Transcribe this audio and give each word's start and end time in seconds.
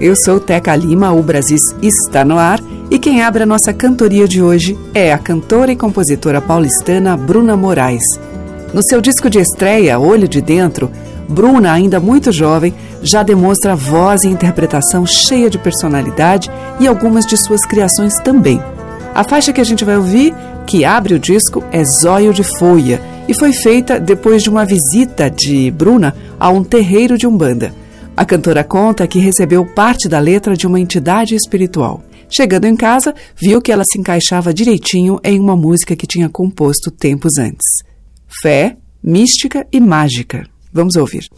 Eu 0.00 0.16
sou 0.16 0.40
Teca 0.40 0.74
Lima, 0.74 1.12
o 1.12 1.22
Brasis 1.22 1.62
está 1.82 2.24
no 2.24 2.38
ar 2.38 2.58
e 2.90 2.98
quem 2.98 3.22
abre 3.22 3.42
a 3.42 3.46
nossa 3.46 3.70
cantoria 3.72 4.26
de 4.26 4.42
hoje 4.42 4.78
é 4.94 5.12
a 5.12 5.18
cantora 5.18 5.70
e 5.70 5.76
compositora 5.76 6.40
paulistana 6.40 7.14
Bruna 7.18 7.54
Moraes. 7.54 8.02
No 8.72 8.82
seu 8.82 9.02
disco 9.02 9.28
de 9.28 9.38
estreia, 9.38 9.98
Olho 9.98 10.26
de 10.26 10.40
Dentro, 10.40 10.90
Bruna, 11.28 11.72
ainda 11.72 12.00
muito 12.00 12.32
jovem, 12.32 12.74
já 13.02 13.22
demonstra 13.22 13.76
voz 13.76 14.24
e 14.24 14.28
interpretação 14.28 15.04
cheia 15.04 15.50
de 15.50 15.58
personalidade 15.58 16.50
e 16.80 16.88
algumas 16.88 17.26
de 17.26 17.36
suas 17.36 17.66
criações 17.66 18.14
também. 18.20 18.60
A 19.14 19.22
faixa 19.22 19.52
que 19.52 19.60
a 19.60 19.64
gente 19.64 19.84
vai 19.84 19.98
ouvir, 19.98 20.34
que 20.66 20.82
abre 20.82 21.12
o 21.12 21.18
disco, 21.18 21.62
é 21.70 21.84
Zóio 21.84 22.32
de 22.32 22.42
Folha 22.42 23.02
e 23.28 23.34
foi 23.34 23.52
feita 23.52 24.00
depois 24.00 24.42
de 24.42 24.48
uma 24.48 24.64
visita 24.64 25.30
de 25.30 25.70
Bruna 25.70 26.14
a 26.38 26.48
um 26.48 26.64
terreiro 26.64 27.18
de 27.18 27.26
Umbanda. 27.26 27.79
A 28.20 28.24
cantora 28.26 28.62
conta 28.62 29.06
que 29.06 29.18
recebeu 29.18 29.64
parte 29.64 30.06
da 30.06 30.18
letra 30.18 30.54
de 30.54 30.66
uma 30.66 30.78
entidade 30.78 31.34
espiritual. 31.34 32.04
Chegando 32.28 32.66
em 32.66 32.76
casa, 32.76 33.14
viu 33.34 33.62
que 33.62 33.72
ela 33.72 33.82
se 33.82 33.98
encaixava 33.98 34.52
direitinho 34.52 35.18
em 35.24 35.40
uma 35.40 35.56
música 35.56 35.96
que 35.96 36.06
tinha 36.06 36.28
composto 36.28 36.90
tempos 36.90 37.38
antes. 37.38 37.66
Fé, 38.42 38.76
mística 39.02 39.66
e 39.72 39.80
mágica. 39.80 40.46
Vamos 40.70 40.96
ouvir. 40.96 41.28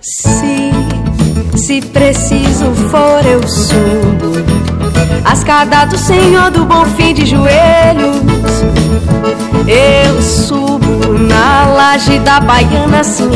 Se, 0.00 1.58
se 1.58 1.82
preciso 1.88 2.72
for, 2.88 3.26
eu 3.26 3.42
subo 3.48 4.73
a 5.24 5.32
escada 5.32 5.86
do 5.86 5.96
Senhor 5.96 6.50
do 6.50 6.64
Bom 6.64 6.84
Fim 6.96 7.14
de 7.14 7.26
joelhos. 7.26 8.16
Eu 9.66 10.20
subo 10.22 11.18
na 11.18 11.66
laje 11.66 12.18
da 12.20 12.40
baiana 12.40 13.00
assim, 13.00 13.30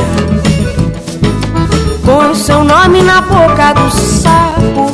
com 2.05 2.31
o 2.31 2.35
seu 2.35 2.63
nome 2.63 3.03
na 3.03 3.21
boca 3.23 3.73
do 3.73 3.91
sapo. 3.91 4.93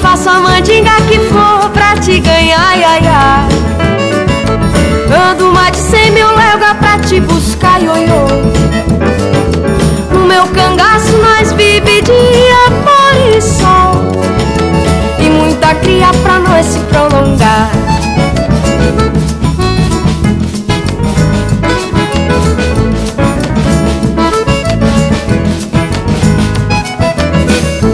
Faço 0.00 0.28
a 0.28 0.40
mandinga 0.40 0.96
que 1.08 1.18
for 1.20 1.70
pra 1.70 1.96
te 1.96 2.18
ganhar, 2.18 2.58
ai, 2.58 2.84
ai. 2.84 3.48
Ando 5.30 5.52
mais 5.52 5.72
de 5.72 5.78
cem 5.78 6.10
mil 6.10 6.26
léguas 6.26 6.76
pra 6.78 6.98
te 6.98 7.20
buscar, 7.20 7.80
ioiô. 7.80 8.26
No 10.12 10.26
meu 10.26 10.46
cangaço 10.48 11.16
nós 11.18 11.52
vive 11.52 12.02
dia, 12.02 12.82
por 12.82 13.36
e 13.36 13.40
sol 13.40 14.01
E 15.72 15.74
muita 15.74 15.74
cria 15.76 16.10
pra 16.22 16.38
nós 16.38 16.66
se 16.66 16.78
prolongar. 16.80 17.70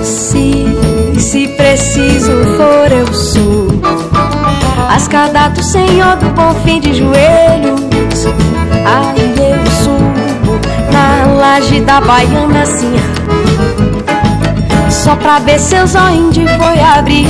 Se, 0.03 0.66
se 1.19 1.49
preciso 1.49 2.33
for 2.56 2.93
eu 2.93 3.12
subo 3.12 3.81
A 4.89 4.97
escada 4.97 5.49
do 5.50 5.62
Senhor 5.62 6.16
do 6.16 6.27
Bom 6.31 6.55
Fim 6.65 6.81
de 6.81 6.95
joelhos. 6.95 8.27
Aí 8.84 9.34
eu 9.39 9.71
subo 9.83 10.59
na 10.93 11.33
laje 11.39 11.81
da 11.81 12.00
baiana 12.00 12.62
assim 12.62 13.28
Só 15.09 15.17
pra 15.17 15.39
ver 15.39 15.59
seus 15.59 15.95
olhos 15.95 16.35
de 16.35 16.47
foi 16.47 16.81
abrir 16.83 17.29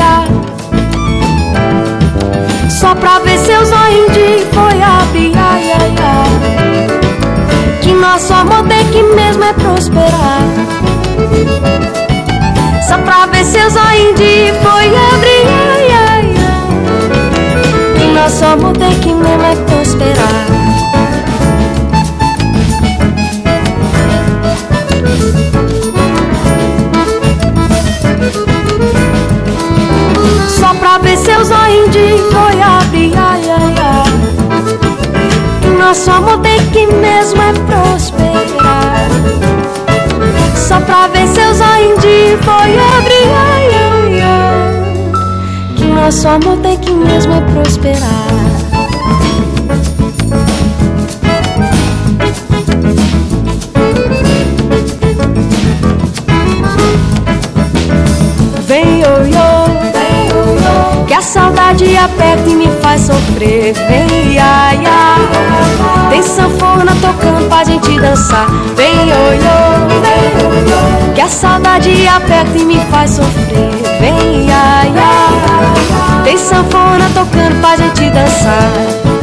Só 2.68 2.92
pra 2.96 3.20
ver 3.20 3.38
seus 3.38 3.70
olhos 3.70 4.12
de 4.14 4.44
ai, 5.36 5.72
ai, 5.78 5.94
ai. 6.00 7.80
Que 7.80 7.92
nosso 7.92 8.34
amor 8.34 8.66
tem 8.66 8.84
que 8.88 9.00
mesmo 9.00 9.44
é 9.44 9.52
prosperar 9.52 10.42
Só 12.88 12.98
pra 12.98 13.26
ver 13.26 13.44
seus 13.44 13.76
olhos 13.76 14.16
de 14.16 14.52
ai, 14.74 15.92
ai, 16.10 16.34
ai. 16.34 17.96
Que 17.96 18.06
nosso 18.12 18.44
amor 18.44 18.76
tem 18.76 18.98
que 18.98 19.14
mesmo 19.14 19.44
é 19.44 19.54
prosperar 19.54 20.48
Só 30.48 30.74
pra 30.74 30.98
ver 30.98 31.16
seus 31.16 31.50
olhos 31.50 31.90
de 31.90 32.16
foi 32.32 32.60
abrir, 32.60 33.12
ai, 33.16 33.42
ai. 33.50 34.04
Que 35.60 35.68
nosso 35.68 36.10
amor 36.10 36.38
tem 36.38 36.58
que 36.70 36.86
mesmo 36.86 37.40
é 37.42 37.52
prosperar. 37.52 39.08
Só 40.56 40.80
pra 40.80 41.06
ver 41.08 41.28
seus 41.28 41.60
olhos 41.60 42.00
de 42.00 42.36
foi 42.42 42.78
abrir, 42.78 43.28
ai, 43.30 43.68
ai, 43.74 44.20
ai. 44.22 45.74
Que 45.76 45.84
nosso 45.84 46.26
amor 46.26 46.56
tem 46.58 46.76
que 46.78 46.92
mesmo 46.92 47.34
é 47.34 47.40
prosperar. 47.40 48.27
Aperta 61.98 62.48
e 62.48 62.54
me 62.54 62.68
faz 62.80 63.02
sofrer. 63.02 63.74
Vem, 63.74 64.38
ai, 64.38 64.80
ai, 64.86 65.28
tem 66.10 66.22
sanfona 66.22 66.94
tocando 67.00 67.48
pra 67.48 67.64
gente 67.64 68.00
dançar. 68.00 68.46
Vem, 68.76 69.08
ioiô, 69.08 71.12
que 71.14 71.20
a 71.20 71.28
saudade 71.28 72.08
aperta 72.08 72.56
e 72.56 72.64
me 72.64 72.78
faz 72.90 73.10
sofrer. 73.12 73.70
Vem, 74.00 74.50
ai, 74.52 74.92
ai, 74.96 76.22
tem 76.24 76.38
sanfona 76.38 77.10
tocando 77.14 77.60
pra 77.60 77.76
gente 77.76 78.10
dançar. 78.10 79.17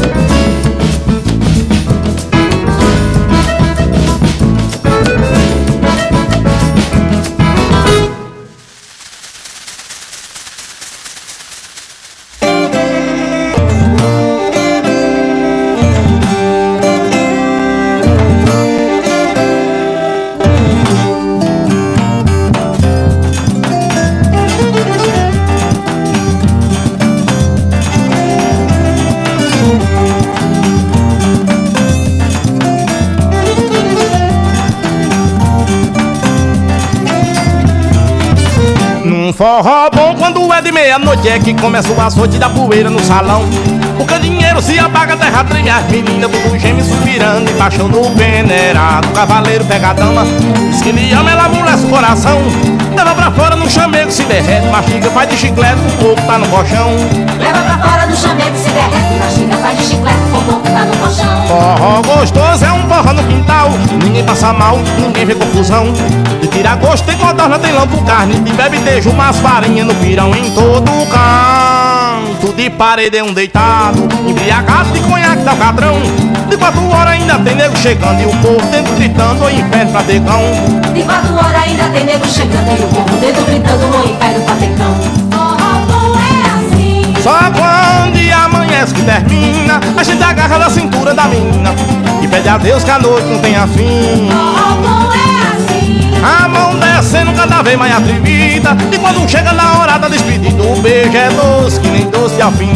Forró. 39.35 39.89
Bom 39.89 40.15
quando 40.17 40.51
é 40.53 40.61
de 40.61 40.71
meia-noite 40.71 41.27
É 41.27 41.37
que 41.37 41.53
começa 41.53 41.91
o 41.91 42.01
açoite 42.01 42.37
da 42.39 42.49
poeira 42.49 42.89
no 42.89 42.99
salão. 42.99 43.43
Porque 43.97 44.17
dinheiro 44.55 44.61
se 44.61 44.79
apaga, 44.79 45.17
terra 45.17 45.43
treme 45.43 45.69
As 45.69 45.85
meninas 45.85 46.31
tudo 46.31 46.57
geme 46.57 46.83
suspirando 46.83 47.49
Embaixo 47.49 47.83
do 47.87 48.15
venerado 48.15 49.07
Cavaleiro 49.09 49.65
pega 49.65 49.89
a 49.89 49.93
dama 49.93 50.25
Diz 50.69 50.81
que 50.81 50.93
me 50.93 51.11
ama, 51.13 51.31
ela 51.31 51.45
amolece 51.45 51.85
o 51.85 51.89
coração. 51.89 52.39
Leva 52.95 53.15
pra 53.15 53.31
fora 53.31 53.55
no 53.55 53.69
chamego, 53.69 54.11
se 54.11 54.23
derrete 54.23 54.67
Mastiga, 54.67 55.09
faz 55.09 55.29
de 55.29 55.37
chiclete, 55.37 55.79
o 55.79 56.03
corpo 56.03 56.21
tá 56.21 56.37
no 56.37 56.47
colchão. 56.47 56.91
Leva 57.39 57.59
pra 57.59 57.77
fora 57.77 58.07
do 58.07 58.15
chamego, 58.15 58.57
se 58.57 58.69
derrete 58.69 59.19
Mastiga, 59.19 59.57
faz 59.57 59.77
de 59.77 59.85
chiclete, 59.85 60.19
o 60.33 60.41
corpo 60.41 60.69
tá 60.69 60.85
no 60.85 60.97
colchão. 60.97 61.47
Forró 61.47 62.01
gostoso 62.01 62.65
é 62.65 62.71
um 62.73 62.87
forró 62.87 63.13
no 63.13 63.23
quintal 63.23 63.71
Ninguém 64.03 64.23
passa 64.23 64.53
mal, 64.53 64.79
ninguém 64.99 65.25
vê 65.25 65.35
confusão. 65.35 65.93
De 66.41 66.47
tirar 66.47 66.77
gosto 66.77 67.05
tem 67.05 67.17
codorna, 67.17 67.57
tem 67.59 67.71
lampo, 67.71 68.01
carne 68.03 68.35
De 68.39 68.53
bebe 68.53 68.79
tejo, 68.79 69.09
umas 69.11 69.37
farinhas 69.37 69.87
no 69.87 69.95
pirão 69.95 70.35
Em 70.35 70.51
todo 70.51 70.91
canto 71.09 71.64
de 72.55 72.69
parede 72.69 73.17
é 73.17 73.23
um 73.23 73.33
deitado 73.33 74.07
Embriagado 74.25 74.91
de 74.91 74.99
conhaque 75.01 75.43
da 75.43 75.55
cadrão 75.55 76.01
De 76.49 76.57
quatro 76.57 76.87
horas 76.87 77.13
ainda 77.13 77.37
tem 77.39 77.55
nego 77.55 77.75
chegando 77.77 78.21
E 78.21 78.25
o 78.25 78.35
povo 78.37 78.65
dentro 78.71 78.95
gritando, 78.95 79.43
o 79.43 79.49
inferno 79.49 79.91
pra 79.91 80.01
decão 80.03 80.41
De 80.93 81.03
quatro 81.03 81.35
horas 81.35 81.63
ainda 81.63 81.83
tem 81.89 82.05
nego 82.05 82.25
chegando 82.25 82.69
E 82.69 82.83
o 82.83 82.87
povo 82.87 83.17
dentro 83.17 83.43
gritando, 83.45 83.85
o 83.85 84.09
inferno 84.09 84.45
pra 84.45 84.53
decão 84.55 84.95
Forró 85.31 86.15
é 86.15 86.41
assim 86.57 87.13
Só 87.21 87.37
quando 87.51 88.15
amanhece 88.45 88.93
que 88.93 89.01
termina 89.01 89.79
A 89.97 90.03
gente 90.03 90.23
agarra 90.23 90.59
da 90.59 90.69
cintura 90.69 91.13
da 91.13 91.25
menina 91.25 91.73
E 92.21 92.27
pede 92.27 92.47
a 92.47 92.57
Deus 92.57 92.83
que 92.83 92.91
a 92.91 92.99
noite 92.99 93.27
não 93.27 93.39
tenha 93.39 93.67
fim. 93.67 94.29
Forró 94.29 95.11
é 95.13 95.17
assim 95.17 95.34
A 96.23 96.47
mão 96.47 96.75
descendo 96.77 97.33
cada 97.33 97.61
vez 97.61 97.77
mais 97.77 97.95
atrevida 97.95 98.75
E 98.91 98.97
quando 98.97 99.29
chega 99.29 99.53
na 99.53 99.79
hora 99.79 99.97
da 99.97 100.07
despedida 100.07 100.61
O 100.63 100.81
beijo 100.81 101.15
é 101.15 101.29
doce 101.29 101.79
que 101.79 101.87
nem 101.89 102.09
doce 102.09 102.41
ao 102.41 102.51
fim 102.51 102.71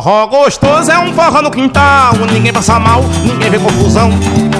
Forró 0.00 0.28
gostoso 0.28 0.92
é 0.92 0.98
um 1.00 1.12
forró 1.12 1.42
no 1.42 1.50
quintal 1.50 2.14
Ninguém 2.32 2.52
passa 2.52 2.78
mal, 2.78 3.02
ninguém 3.24 3.50
vê 3.50 3.58
confusão. 3.58 4.10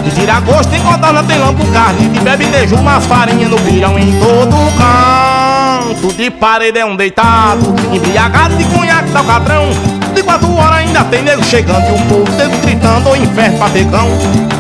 De 0.02 0.11
tirar 0.11 0.40
gosto 0.40 0.69
tem 0.69 0.81
codorna, 0.82 1.23
tem 1.23 1.38
lampo, 1.38 1.64
carne 1.67 2.08
De 2.08 2.19
bebe 2.19 2.44
tejo, 2.46 2.75
umas 2.75 3.06
farinhas 3.06 3.49
no 3.49 3.56
pirão 3.61 3.96
Em 3.96 4.19
todo 4.19 4.56
canto. 4.76 6.12
De 6.14 6.29
parede 6.29 6.81
é 6.81 6.85
um 6.85 6.96
deitado 6.96 7.73
Embriagado 7.93 8.56
de 8.56 8.64
cunhaque 8.64 9.12
tá 9.12 9.20
o 9.20 9.25
cadrão 9.25 9.69
De 10.12 10.25
quatro 10.25 10.52
horas 10.56 10.79
ainda 10.79 11.05
tem 11.05 11.23
nego 11.23 11.44
chegando 11.44 11.87
E 11.87 11.93
o 11.93 12.06
povo 12.06 12.32
dentro 12.32 12.58
gritando, 12.58 13.08
o 13.08 13.17
inferno 13.17 13.58
pra 13.58 13.69
pecão 13.69 14.08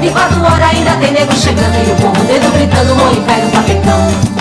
De 0.00 0.10
quatro 0.10 0.44
horas 0.44 0.70
ainda 0.70 0.92
tem 0.92 1.10
nego 1.10 1.34
chegando 1.34 1.74
E 1.74 1.90
o 1.90 1.96
povo 1.96 2.24
dentro 2.24 2.50
gritando, 2.52 2.92
o 2.92 3.12
inferno 3.18 3.50
pra 3.50 4.37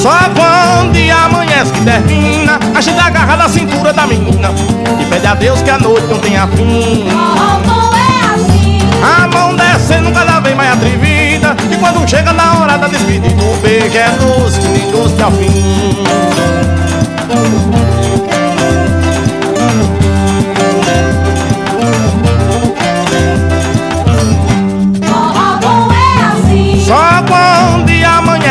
Só 0.00 0.18
quando 0.34 0.96
amanhece 1.26 1.72
que 1.72 1.84
termina. 1.84 2.58
A 2.74 2.80
gente 2.80 2.98
agarra 2.98 3.36
da 3.36 3.48
cintura 3.48 3.92
da 3.92 4.06
menina 4.06 4.50
E 4.98 5.04
pede 5.04 5.26
a 5.26 5.34
Deus 5.34 5.60
que 5.60 5.68
a 5.68 5.78
noite 5.78 6.06
não 6.06 6.18
tenha 6.18 6.46
fim. 6.48 7.06
Forró 7.10 7.90
é 7.94 8.34
assim 8.34 8.78
A 9.02 9.26
mão 9.28 9.54
descendo 9.54 10.10
cada 10.10 10.40
vez 10.40 10.56
mais 10.56 10.72
atrevida. 10.72 11.54
E 11.70 11.76
quando 11.76 12.08
chega 12.08 12.32
na 12.32 12.60
hora 12.60 12.78
da 12.78 12.88
despedida 12.88 13.42
O 13.42 13.56
beijo 13.58 13.98
é 13.98 14.08
doce, 14.12 14.60
que 14.60 14.68
nem 14.68 14.90
doce 14.90 15.22
ao 15.22 15.30
fim 15.32 16.00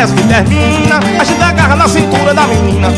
amanhece 0.00 0.14
que 0.14 0.22
termina 0.22 1.00
A 1.18 1.24
gente 1.24 1.42
agarra 1.42 1.76
na 1.76 1.88
cintura 1.88 2.32
da 2.32 2.46
menina 2.46 2.88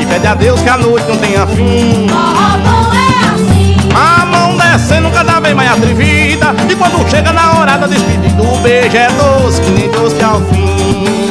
E 0.00 0.06
pede 0.06 0.26
a 0.26 0.34
Deus 0.34 0.60
que 0.60 0.68
a 0.68 0.76
noite 0.76 1.06
não 1.08 1.16
tenha 1.16 1.46
fim. 1.46 2.06
Forró 2.08 2.92
é 2.94 3.34
assim. 3.34 3.76
A 3.94 4.24
mão 4.26 4.56
descendo 4.56 5.10
cada 5.10 5.40
vez 5.40 5.54
mais 5.54 5.70
atrevida 5.70 6.54
E 6.68 6.74
quando 6.74 7.08
chega 7.08 7.32
na 7.32 7.58
hora 7.58 7.76
da 7.76 7.86
despedida 7.86 8.42
O 8.42 8.58
beijo 8.58 8.96
é 8.96 9.08
doce, 9.08 9.60
que 9.60 9.70
nem 9.70 9.90
doce 9.90 10.22
ao 10.22 10.40
fim 10.42 11.28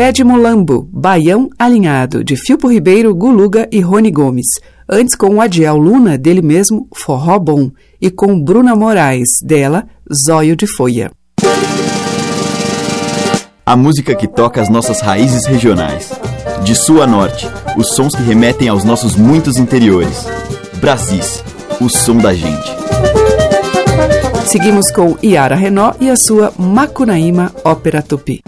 Pé 0.00 0.12
de 0.12 0.24
Mulambo, 0.24 0.88
Baião 0.90 1.50
Alinhado, 1.58 2.24
de 2.24 2.34
Filpo 2.34 2.68
Ribeiro, 2.68 3.14
Guluga 3.14 3.68
e 3.70 3.80
Rony 3.80 4.10
Gomes. 4.10 4.46
Antes 4.88 5.14
com 5.14 5.34
o 5.34 5.42
Adiel 5.42 5.76
Luna, 5.76 6.16
dele 6.16 6.40
mesmo, 6.40 6.88
Forró 6.96 7.38
Bom. 7.38 7.70
E 8.00 8.10
com 8.10 8.42
Bruna 8.42 8.74
Moraes, 8.74 9.28
dela, 9.44 9.86
Zóio 10.10 10.56
de 10.56 10.66
Folha. 10.66 11.10
A 13.66 13.76
música 13.76 14.14
que 14.14 14.26
toca 14.26 14.62
as 14.62 14.70
nossas 14.70 15.02
raízes 15.02 15.44
regionais. 15.44 16.10
De 16.64 16.74
sul 16.74 17.02
a 17.02 17.06
norte, 17.06 17.46
os 17.76 17.88
sons 17.88 18.14
que 18.14 18.22
remetem 18.22 18.70
aos 18.70 18.84
nossos 18.84 19.16
muitos 19.16 19.58
interiores. 19.58 20.26
Brasis, 20.80 21.44
o 21.78 21.90
som 21.90 22.16
da 22.16 22.32
gente. 22.32 22.70
Seguimos 24.46 24.90
com 24.90 25.18
Iara 25.22 25.56
Renó 25.56 25.92
e 26.00 26.08
a 26.08 26.16
sua 26.16 26.54
Macunaíma 26.56 27.52
Ópera 27.62 28.00
Tupi. 28.00 28.40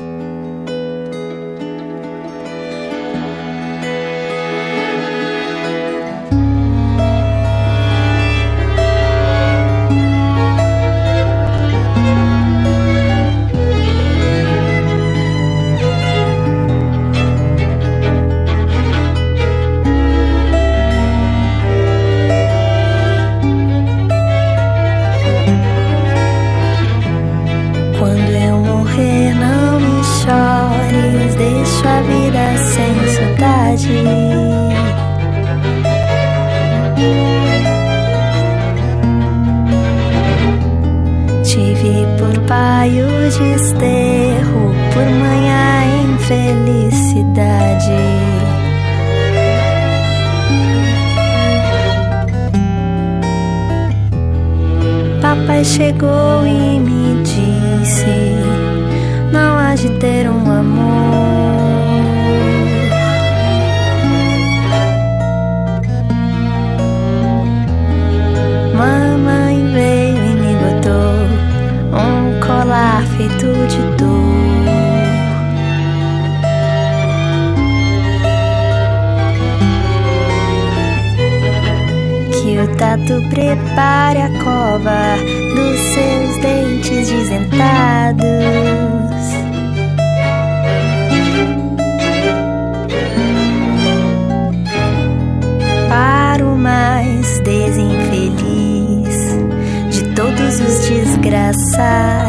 Feito 73.04 73.46
de 73.68 73.82
dor. 73.96 74.32
Que 82.32 82.58
o 82.58 82.66
tatu 82.76 83.22
prepare 83.30 84.20
a 84.22 84.28
cova 84.42 85.16
dos 85.54 85.78
seus 85.94 86.36
dentes 86.42 87.10
desentados. 87.10 88.22
Para 95.88 96.44
o 96.44 96.56
mais 96.56 97.40
desinfeliz 97.40 99.16
de 99.90 100.02
todos 100.14 100.60
os 100.60 100.88
desgraçados. 100.88 102.21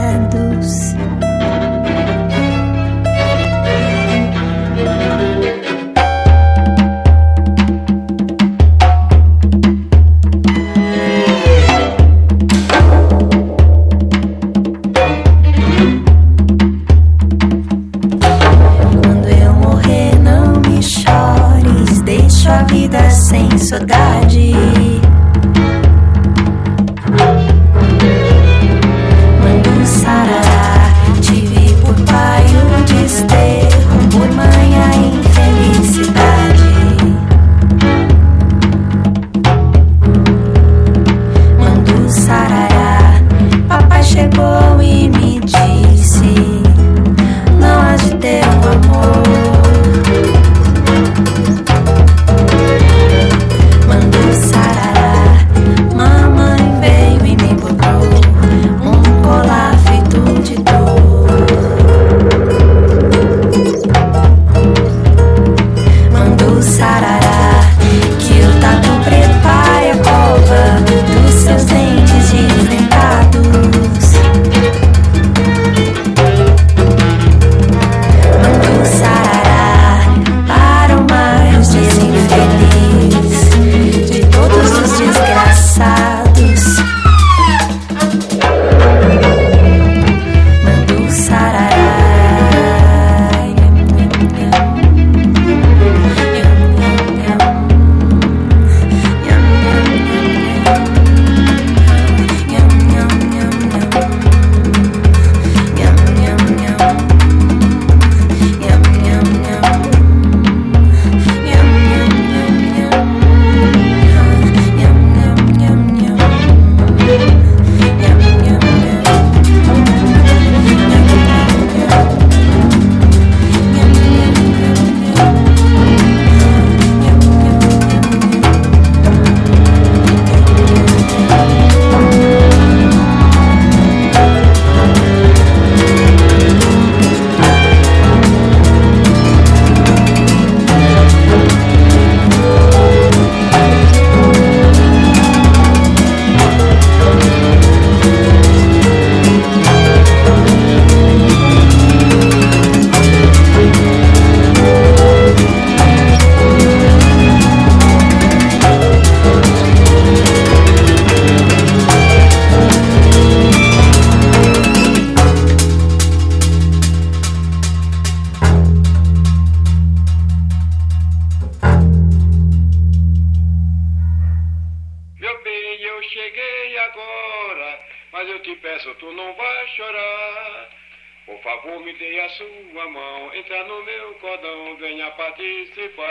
Favor, 181.61 181.79
me 181.83 181.93
dê 181.93 182.19
a 182.21 182.29
sua 182.29 182.89
mão, 182.89 183.35
entra 183.35 183.63
no 183.65 183.83
meu 183.83 184.13
cordão, 184.15 184.75
venha 184.77 185.11
participar. 185.11 186.03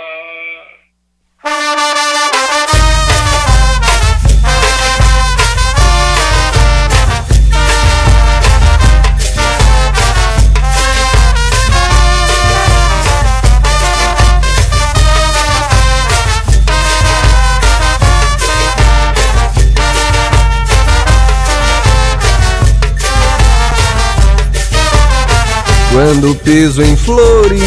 Quando 26.05 26.35
piso 26.35 26.83
em 26.83 26.97
flores, 26.97 27.63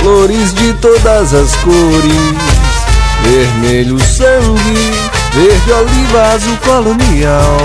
flores 0.00 0.52
de 0.54 0.72
todas 0.74 1.32
as 1.32 1.54
cores, 1.54 2.36
vermelho 3.22 3.96
sangue, 4.00 4.92
verde 5.32 5.72
oliva 5.72 6.22
azul 6.34 6.56
colonial. 6.64 7.58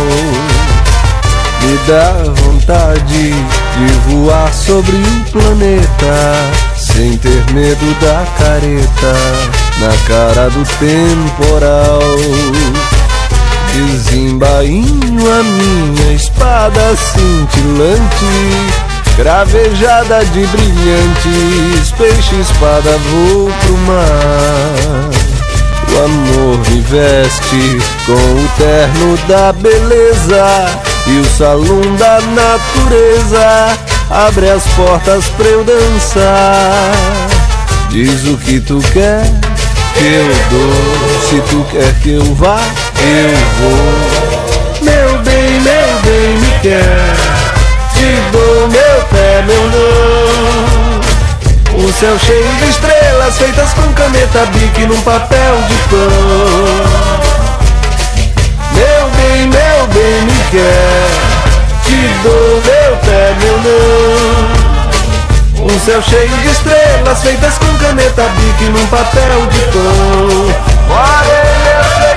Me 1.63 1.75
dá 1.87 2.13
vontade 2.43 3.31
de 3.31 4.09
voar 4.09 4.53
sobre 4.53 4.95
o 4.95 5.31
planeta, 5.31 6.51
sem 6.77 7.17
ter 7.17 7.43
medo 7.51 7.99
da 7.99 8.23
careta, 8.37 9.15
na 9.79 9.97
cara 10.07 10.51
do 10.51 10.63
temporal. 10.77 11.99
Desembainho 13.73 15.31
a 15.31 15.43
minha 15.43 16.13
espada 16.13 16.95
cintilante 16.95 18.80
Gravejada 19.17 20.23
de 20.25 20.45
brilhantes 20.47 21.91
peixe, 21.97 22.35
espada, 22.39 22.97
vou 23.09 23.51
pro 23.61 23.77
mar. 23.79 25.09
O 25.91 26.05
amor 26.05 26.57
me 26.69 26.81
veste 26.81 27.77
com 28.05 28.13
o 28.13 28.49
terno 28.57 29.17
da 29.27 29.51
beleza 29.51 30.65
e 31.07 31.19
o 31.19 31.25
salão 31.25 31.81
da 31.97 32.21
natureza 32.21 33.77
abre 34.09 34.49
as 34.49 34.63
portas 34.75 35.25
pra 35.37 35.47
eu 35.47 35.63
dançar. 35.63 36.93
Diz 37.89 38.25
o 38.25 38.37
que 38.37 38.61
tu 38.61 38.79
quer 38.93 39.23
que 39.93 40.05
eu 40.05 40.35
dou, 40.49 41.29
se 41.29 41.41
tu 41.49 41.65
quer 41.69 41.93
que 42.01 42.13
eu 42.13 42.35
vá, 42.35 42.59
eu 43.01 43.37
vou. 43.59 44.81
Meu 44.81 45.19
bem, 45.19 45.59
meu 45.59 46.01
bem, 46.03 46.37
me 46.39 46.59
quer 46.61 47.41
te 48.01 48.31
dou 48.31 48.67
meu 48.67 48.90
pé, 49.21 49.43
meu 49.43 49.63
não. 49.69 51.01
Um 51.83 51.93
céu 51.93 52.17
cheio 52.19 52.55
de 52.55 52.69
estrelas 52.69 53.37
feitas 53.37 53.73
com 53.73 53.93
caneta 53.93 54.45
bique 54.47 54.85
num 54.85 54.99
papel 55.01 55.55
de 55.67 55.75
pão. 55.89 55.99
Meu 58.73 59.09
bem, 59.17 59.47
meu 59.47 59.87
bem, 59.93 60.21
me 60.23 60.43
quer. 60.51 61.09
Te 61.85 61.99
dou 62.23 62.61
meu 62.65 62.97
pé, 62.97 63.35
meu 63.39 63.57
não. 63.65 64.61
Um 65.65 65.79
céu 65.79 66.01
cheio 66.01 66.37
de 66.37 66.49
estrelas 66.49 67.21
feitas 67.21 67.57
com 67.59 67.77
caneta 67.77 68.23
bique 68.23 68.65
num 68.65 68.87
papel 68.87 69.45
de 69.51 69.59
pão. 69.71 70.55
Olha, 70.89 72.09
eu 72.09 72.10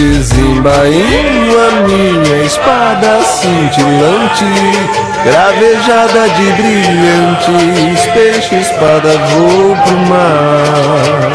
Desembainho 0.00 1.60
a 1.60 1.70
minha 1.86 2.42
espada 2.46 3.20
cintilante, 3.22 4.46
gravejada 5.22 6.26
de 6.30 6.52
brilhantes, 6.52 8.06
peixe 8.14 8.54
espada 8.56 9.12
vou 9.28 9.76
pro 9.76 9.96
mar. 10.08 11.32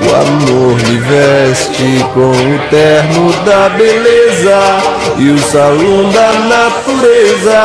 O 0.00 0.14
amor 0.14 0.74
me 0.88 0.96
veste 1.00 2.02
com 2.14 2.30
o 2.30 2.58
terno 2.70 3.30
da 3.44 3.68
beleza 3.68 4.58
e 5.18 5.28
o 5.28 5.38
salão 5.38 6.10
da 6.12 6.32
natureza 6.48 7.62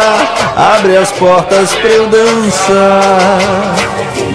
abre 0.58 0.98
as 0.98 1.10
portas 1.13 1.74
pra 1.76 1.90
eu 1.90 2.08
dançar. 2.08 3.76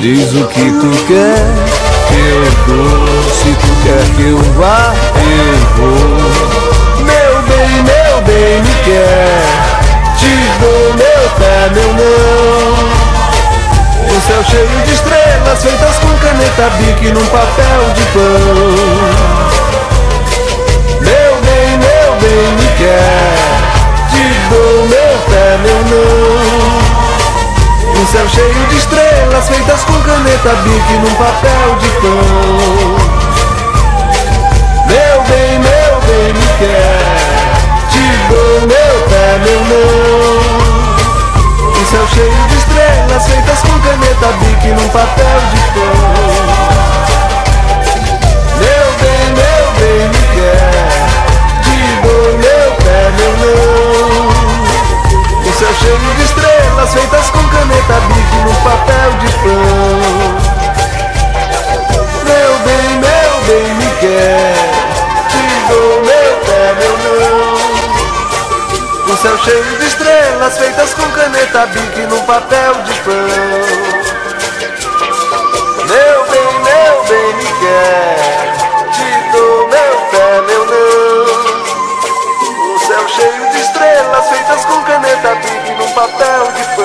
Diz 0.01 0.35
o 0.37 0.49
que 0.49 0.71
tu 0.71 1.05
quer 1.07 1.83
que 2.09 2.19
eu 2.19 2.45
dou, 2.67 3.22
quer 3.83 4.05
que 4.15 4.23
eu 4.23 4.39
vá, 4.55 4.95
eu 5.17 5.59
vou. 5.77 7.03
Meu 7.05 7.43
bem, 7.49 7.83
meu 7.83 8.23
bem, 8.23 8.63
me 8.63 8.75
quer, 8.85 9.43
te 10.17 10.33
dou 10.61 10.95
meu 10.95 11.23
pé, 11.39 11.71
meu 11.75 11.91
não. 11.95 13.03
Um 14.15 14.21
céu 14.21 14.43
cheio 14.45 14.83
de 14.87 14.93
estrelas 14.93 15.63
feitas 15.63 15.99
com 15.99 16.13
caneta 16.19 16.71
bique 16.79 17.11
num 17.13 17.27
papel 17.27 17.91
de 17.95 18.03
pão. 18.13 18.23
Meu 21.01 21.33
bem, 21.43 21.79
meu 21.79 22.09
bem, 22.21 22.53
me 22.57 22.69
quer, 22.79 23.35
te 24.11 24.25
dou 24.51 24.87
meu 24.87 25.15
pé, 25.29 25.59
meu 25.63 25.81
não. 25.91 26.83
Um 28.01 28.07
céu 28.07 28.29
cheio 28.29 28.67
de 28.69 28.77
estrelas 28.77 29.49
feitas 29.49 29.85
com 29.85 30.01
caneta 30.03 30.55
bique 30.63 30.95
num 30.99 31.15
papel 31.15 31.77
de 31.81 31.89
pão. 32.01 33.12
Quer, 36.63 37.91
te 37.91 38.05
dou 38.29 38.55
meu 38.63 38.95
pé, 39.09 39.27
meu 39.45 39.61
não. 39.71 40.43
Um 41.69 41.85
céu 41.87 42.07
cheio 42.15 42.43
de 42.49 42.57
estrelas 42.57 43.25
feitas 43.27 43.61
com 43.63 43.81
caneta 43.81 44.29
bique 44.41 44.69
num 44.69 44.89
papel 44.89 45.41
de 45.53 45.61
pão. 45.75 45.97
Meu 48.61 48.87
bem, 49.01 49.25
meu 49.39 49.63
bem, 49.79 50.03
me 50.09 50.23
quer, 50.35 50.93
te 51.65 51.77
dou 52.03 52.27
meu 52.39 52.69
pé, 52.85 52.99
meu 53.19 53.33
não. 53.43 54.29
Um 55.49 55.53
céu 55.59 55.73
cheio 55.81 56.15
de 56.17 56.23
estrelas 56.23 56.91
feitas 56.93 57.31
com 57.31 57.43
caneta 57.49 57.97
bique 58.09 58.39
num 58.45 58.55
papel 58.63 59.11
de 59.21 59.29
pão. 59.43 60.32
Céu 69.23 69.39
cheio 69.39 69.79
de 69.79 69.87
estrelas 69.87 70.59
feitas 70.59 70.95
com 70.95 71.09
caneta 71.13 71.67
bique 71.67 72.01
num 72.09 72.21
papel 72.27 72.75
de 72.83 72.93
pão. 73.03 73.15
Meu 75.87 76.25
bem, 76.29 76.59
meu 76.59 77.05
bem, 77.05 77.35
me 77.35 77.45
quer, 77.61 78.17
te 78.91 79.31
dou 79.31 79.69
meu 79.69 79.95
pé, 80.11 80.41
meu 80.45 80.67
não. 80.67 81.23
Um 82.75 82.79
céu 82.81 83.09
cheio 83.11 83.51
de 83.53 83.61
estrelas 83.61 84.29
feitas 84.29 84.65
com 84.65 84.83
caneta 84.83 85.35
bique 85.37 85.71
num 85.71 85.93
papel 85.93 86.53
de 86.57 86.65
pão. 86.75 86.82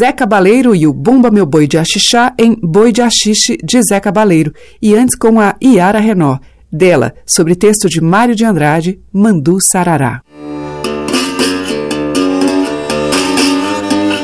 Zé 0.00 0.12
Cabaleiro 0.12 0.74
e 0.74 0.86
o 0.86 0.94
Bumba 0.94 1.30
Meu 1.30 1.44
Boi 1.44 1.66
de 1.66 1.76
Axixá 1.76 2.32
em 2.38 2.56
Boi 2.62 2.90
de 2.90 3.02
Axixe 3.02 3.58
de 3.62 3.82
Zé 3.82 4.00
Cabaleiro 4.00 4.50
e 4.80 4.94
antes 4.94 5.14
com 5.14 5.38
a 5.38 5.54
Iara 5.62 6.00
Renó, 6.00 6.38
dela, 6.72 7.12
sobre 7.26 7.54
texto 7.54 7.86
de 7.86 8.00
Mário 8.00 8.34
de 8.34 8.42
Andrade, 8.42 8.98
Mandu 9.12 9.58
Sarará. 9.60 10.22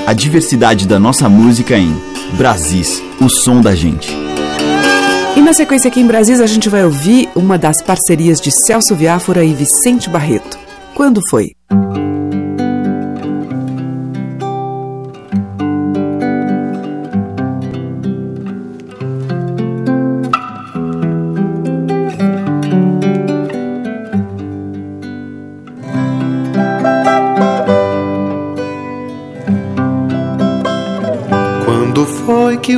A 0.07 0.13
diversidade 0.15 0.89
da 0.89 0.99
nossa 0.99 1.29
música 1.29 1.77
em 1.77 1.95
Brasis, 2.39 3.03
o 3.21 3.29
som 3.29 3.61
da 3.61 3.75
gente. 3.75 4.17
E 5.37 5.43
na 5.43 5.53
sequência 5.53 5.89
aqui 5.89 6.01
em 6.01 6.07
Brasis 6.07 6.41
a 6.41 6.47
gente 6.47 6.71
vai 6.71 6.87
ouvir 6.87 7.29
uma 7.37 7.59
das 7.59 7.83
parcerias 7.83 8.41
de 8.41 8.51
Celso 8.51 8.95
Viáfora 8.95 9.45
e 9.45 9.53
Vicente 9.53 10.09
Barreto. 10.09 10.59
Quando 10.95 11.21
foi? 11.29 11.51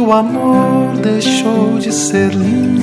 O 0.09 0.12
amor 0.12 0.97
deixou 1.03 1.79
de 1.79 1.92
ser 1.92 2.31
lindo? 2.31 2.83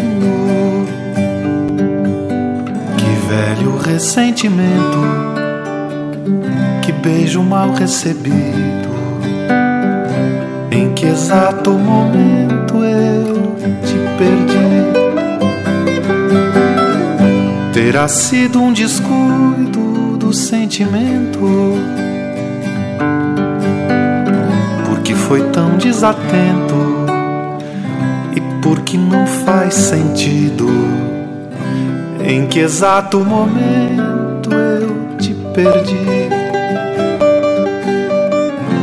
Que 2.98 3.28
velho 3.28 3.78
ressentimento, 3.78 5.00
que 6.84 6.92
beijo 6.92 7.42
mal 7.42 7.74
recebido, 7.74 8.94
em 10.70 10.94
que 10.94 11.08
exato 11.08 11.72
momento 11.72 12.84
eu 12.84 13.56
te 13.84 13.98
perdi. 14.20 14.86
Terá 17.74 18.08
sido 18.08 18.62
um 18.62 18.72
descuido 18.72 20.16
do 20.20 20.32
sentimento 20.32 21.76
foi 25.28 25.42
tão 25.50 25.76
desatento 25.78 26.95
porque 28.96 28.98
não 28.98 29.28
faz 29.28 29.74
sentido 29.74 30.68
em 32.24 32.48
que 32.48 32.60
exato 32.60 33.20
momento 33.20 34.52
eu 34.52 35.18
te 35.18 35.34
perdi. 35.54 36.30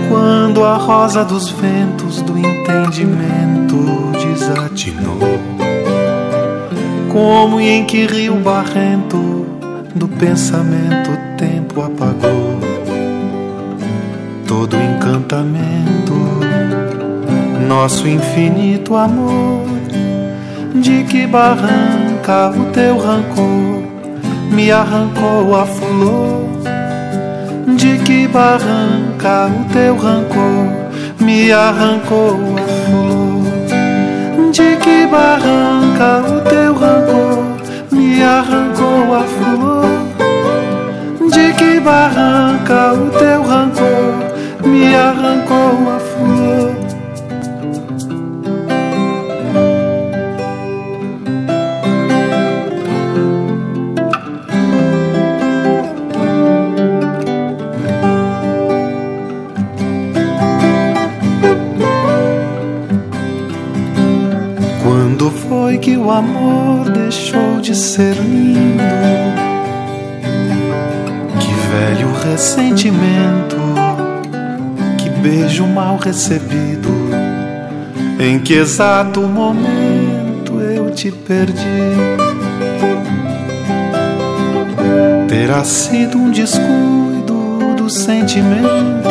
Quando 0.08 0.62
a 0.64 0.76
rosa 0.76 1.24
dos 1.24 1.48
ventos 1.50 2.20
do 2.22 2.36
entendimento 2.38 3.76
desatinou, 4.22 5.40
como 7.10 7.60
e 7.60 7.68
em 7.68 7.84
que 7.84 8.06
rio 8.06 8.36
barrento 8.36 9.46
do 9.94 10.06
pensamento 10.08 11.10
o 11.10 11.36
tempo 11.36 11.80
apagou 11.82 12.60
todo 14.46 14.76
encantamento 14.76 16.12
nosso 17.66 18.06
infinito 18.06 18.94
amor. 18.94 19.81
De 20.82 21.04
que 21.04 21.28
barranca 21.28 22.50
o 22.50 22.64
teu 22.72 22.98
rancor 22.98 23.84
me 24.50 24.72
arrancou 24.72 25.54
a 25.54 25.64
flor? 25.64 26.48
De 27.76 27.98
que 27.98 28.26
barranca 28.26 29.46
o 29.46 29.72
teu 29.72 29.96
rancor 29.96 30.66
me 31.20 31.52
arrancou 31.52 32.36
a 32.56 32.66
flor? 32.82 33.42
De 34.50 34.76
que 34.78 35.06
barranca 35.06 36.24
o 36.26 36.40
teu 36.50 36.74
rancor 36.74 37.44
me 37.92 38.20
arrancou 38.20 39.14
a 39.14 39.22
flor? 39.22 39.86
De 41.30 41.52
que 41.52 41.78
barranca 41.78 42.94
o 42.94 43.08
teu 43.20 43.42
rancor 43.44 44.68
me 44.68 44.96
arrancou 44.96 45.94
a 45.94 46.00
flor? 46.00 46.01
Amor 66.22 66.90
deixou 66.90 67.60
de 67.60 67.74
ser 67.74 68.14
lindo. 68.14 68.82
Que 71.38 71.54
velho 71.70 72.12
ressentimento, 72.12 73.56
que 74.98 75.10
beijo 75.10 75.66
mal 75.66 75.96
recebido. 75.96 76.90
Em 78.18 78.38
que 78.38 78.54
exato 78.54 79.20
momento 79.22 80.60
eu 80.60 80.90
te 80.90 81.10
perdi. 81.10 81.62
Terá 85.28 85.64
sido 85.64 86.18
um 86.18 86.30
descuido 86.30 87.74
do 87.76 87.90
sentimento, 87.90 89.08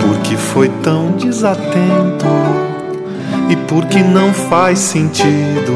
porque 0.00 0.36
foi 0.36 0.68
tão 0.82 1.12
desatento 1.12 2.69
e 3.50 3.56
porque 3.56 3.98
não 3.98 4.32
faz 4.32 4.78
sentido? 4.78 5.74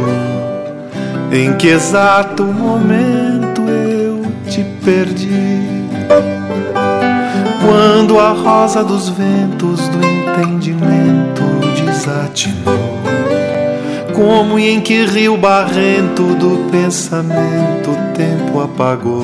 Em 1.32 1.56
que 1.56 1.66
exato 1.66 2.44
momento 2.44 3.62
eu 3.62 4.22
te 4.48 4.62
perdi. 4.84 5.64
Quando 7.66 8.20
a 8.20 8.30
rosa 8.30 8.84
dos 8.84 9.08
ventos 9.08 9.88
do 9.88 9.98
entendimento 10.06 11.42
desatinou, 11.84 13.00
como 14.12 14.56
e 14.56 14.68
em 14.68 14.80
que 14.80 15.04
rio 15.04 15.36
barrento 15.36 16.22
do 16.36 16.70
pensamento 16.70 17.90
o 17.90 18.14
tempo 18.14 18.60
apagou. 18.60 19.22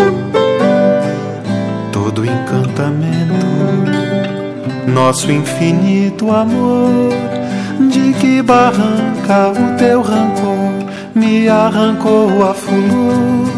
Todo 1.93 2.25
encantamento, 2.25 3.47
nosso 4.89 5.31
infinito 5.31 6.33
amor 6.33 7.30
de 7.91 8.13
que 8.13 8.41
barranca 8.41 9.51
o 9.51 9.77
teu 9.77 10.01
rancor 10.01 10.87
me 11.13 11.49
arrancou 11.49 12.49
a 12.49 12.55
flor? 12.55 13.51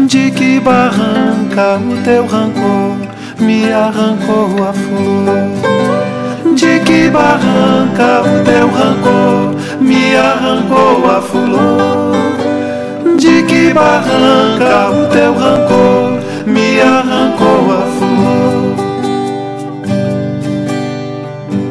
De 0.00 0.32
que 0.32 0.58
barranca 0.58 1.78
o 1.78 2.02
teu 2.02 2.26
rancor 2.26 2.96
me 3.38 3.72
arrancou 3.72 4.50
a 4.68 4.72
flor? 4.72 6.54
De 6.56 6.80
que 6.80 7.08
barranca 7.08 8.22
o 8.22 8.44
teu 8.44 8.68
rancor 8.68 9.54
me 9.80 10.16
arrancou 10.16 11.08
a 11.08 11.20
flor? 11.22 13.16
De 13.16 13.42
que 13.44 13.72
barranca 13.72 14.90
o 14.90 15.06
teu 15.12 15.32
rancor 15.34 16.18
me 16.46 16.80
arrancou 16.80 17.72
a 17.72 17.86
flor? 17.96 18.55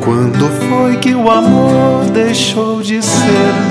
Quando 0.06 0.48
foi 0.70 0.98
que 0.98 1.16
o 1.16 1.32
amor 1.32 2.06
deixou 2.12 2.80
de 2.80 3.02
ser 3.02 3.65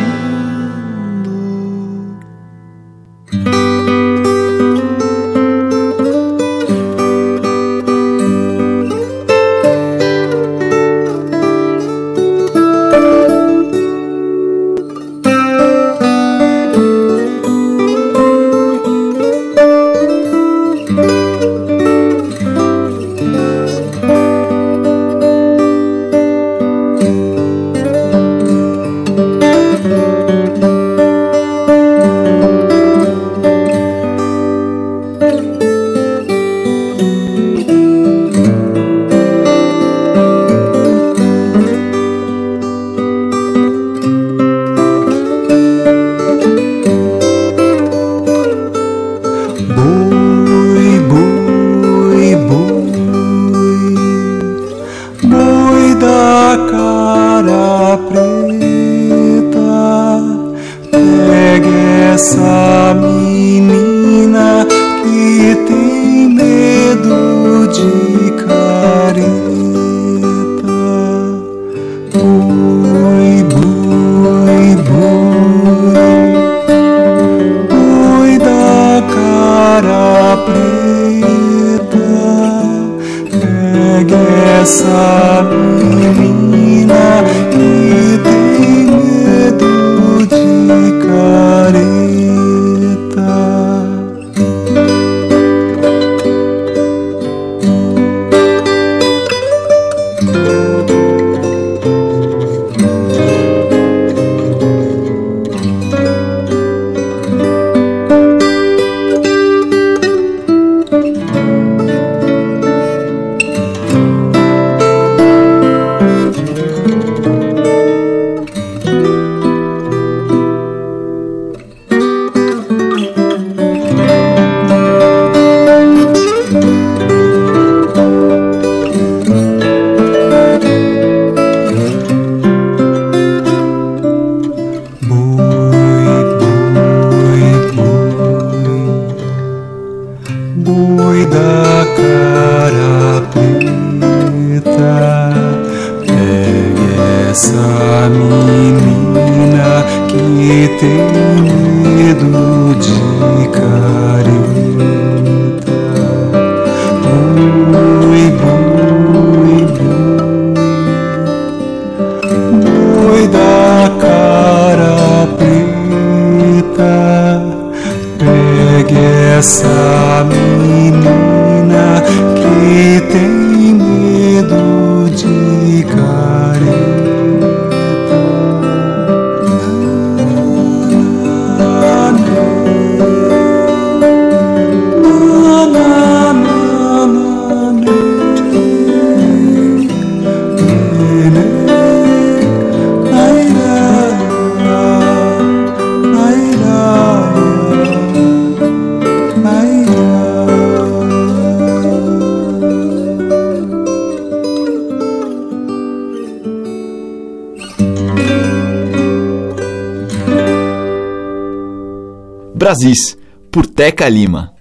Teca 213.75 214.09
Lima. 214.09 214.53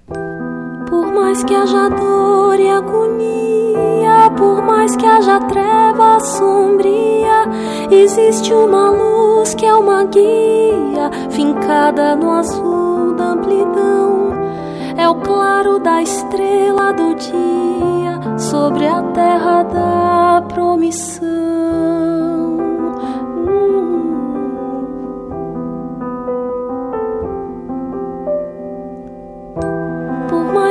Por 0.89 1.13
mais 1.13 1.43
que 1.43 1.53
haja 1.53 1.87
dor 1.89 2.59
e 2.59 2.67
agonia, 2.67 4.31
por 4.35 4.63
mais 4.63 4.95
que 4.95 5.05
haja 5.05 5.39
treva 5.41 6.19
sombria, 6.19 7.45
existe 7.91 8.51
uma 8.51 8.89
luz 8.89 9.53
que 9.53 9.67
é 9.67 9.75
uma 9.75 10.05
guia, 10.05 11.11
fincada 11.29 12.15
no 12.15 12.31
azul 12.31 13.13
da 13.13 13.33
amplidão. 13.33 14.33
É 14.97 15.07
o 15.07 15.13
claro 15.13 15.77
da 15.77 16.01
estrela 16.01 16.91
do 16.93 17.13
dia 17.13 18.39
sobre 18.39 18.87
a 18.87 19.03
terra 19.13 19.61
da 19.61 20.41
promissão. 20.47 21.23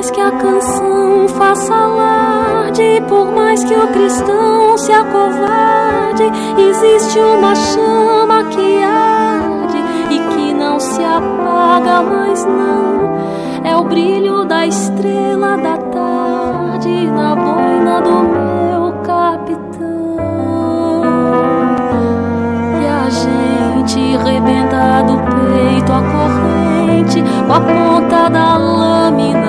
Mais 0.03 0.11
que 0.11 0.21
a 0.21 0.33
canção 0.33 1.29
faça 1.29 1.73
alarde, 1.73 3.01
por 3.09 3.31
mais 3.31 3.63
que 3.63 3.73
o 3.73 3.87
cristão 3.87 4.77
se 4.77 4.91
acovarde, 4.91 6.25
existe 6.59 7.21
uma 7.21 7.55
chama 7.55 8.43
que 8.51 8.83
arde 8.83 9.79
e 10.11 10.19
que 10.35 10.55
não 10.55 10.81
se 10.81 11.05
apaga 11.05 12.03
mais 12.03 12.45
não. 12.45 13.63
É 13.63 13.77
o 13.77 13.85
brilho 13.85 14.45
da 14.45 14.67
estrela 14.67 15.57
da 15.57 15.77
tarde 15.77 17.07
na 17.07 17.37
boina 17.37 18.01
do 18.01 18.23
meu 18.25 18.93
capitão. 19.05 20.17
E 22.83 22.87
a 22.89 23.09
gente 23.09 24.17
rebenta 24.17 25.05
do 25.07 25.17
peito 25.31 25.93
a 25.93 26.03
corrente 26.03 27.23
com 27.47 27.53
a 27.53 27.61
ponta 27.61 28.29
da 28.31 28.57
lâmina 28.57 29.42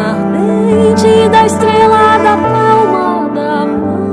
da 1.44 1.48
estrela 1.48 2.18
da 2.20 2.38
palma 2.38 3.30
da 3.36 3.66
mão. 3.66 4.08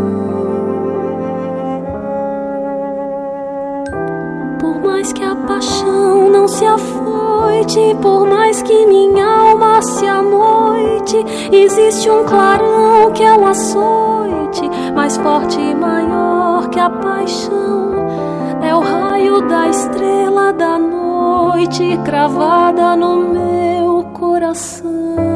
Por 4.59 4.81
mais 4.83 5.13
que 5.13 5.23
a 5.23 5.37
paixão 5.37 6.29
não 6.29 6.49
se 6.49 6.67
afoite, 6.67 7.97
por 8.03 8.27
mais 8.27 8.63
que 8.63 8.87
minha 8.87 9.25
alma 9.25 9.81
se 9.81 10.07
amoite, 10.07 11.25
existe 11.53 12.11
um 12.11 12.25
clarão 12.25 13.13
que 13.13 13.23
é 13.23 13.33
um 13.33 13.47
açoite 13.47 14.69
mais 14.93 15.17
forte 15.17 15.61
e 15.61 15.73
maior 15.75 16.69
que 16.69 16.81
a 16.81 16.91
paixão. 16.91 18.09
É 18.61 18.75
o 18.75 18.81
raio 18.81 19.41
da 19.49 19.69
estrela 19.69 20.53
da 20.53 20.79
noite 20.81 21.97
cravada 22.05 22.97
no 22.97 23.19
meu 23.19 24.03
coração. 24.13 25.30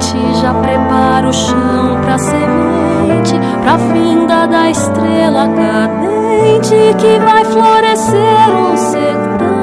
Gente 0.00 0.40
já 0.40 0.54
prepara 0.54 1.28
o 1.28 1.32
chão 1.32 2.00
pra 2.02 2.18
semente, 2.18 3.34
pra 3.62 3.76
vinda 3.76 4.46
da 4.46 4.70
estrela 4.70 5.46
cadente 5.48 6.94
que 6.98 7.18
vai 7.18 7.44
florescer 7.44 8.50
um 8.50 8.76
sertão. 8.76 9.60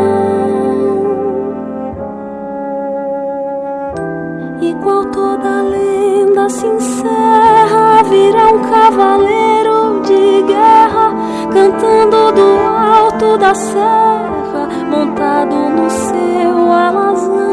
Igual 4.62 5.06
toda 5.06 5.62
lenda 5.64 6.50
se 6.50 6.68
encerra, 6.68 8.04
virá 8.10 8.48
um 8.48 8.60
cavaleiro 8.60 10.02
de 10.04 10.44
guerra 10.44 11.14
cantando 11.52 12.32
do 12.32 12.60
alto 12.68 13.38
da 13.38 13.56
serra, 13.56 14.70
montado 14.90 15.56
no 15.56 15.90
seu 15.90 16.72
alazão, 16.72 17.47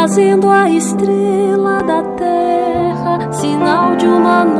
trazendo 0.00 0.48
a 0.48 0.70
estrela 0.70 1.82
da 1.82 2.02
terra, 2.16 3.30
sinal 3.32 3.96
de 3.96 4.06
uma 4.06 4.46
nova 4.46 4.59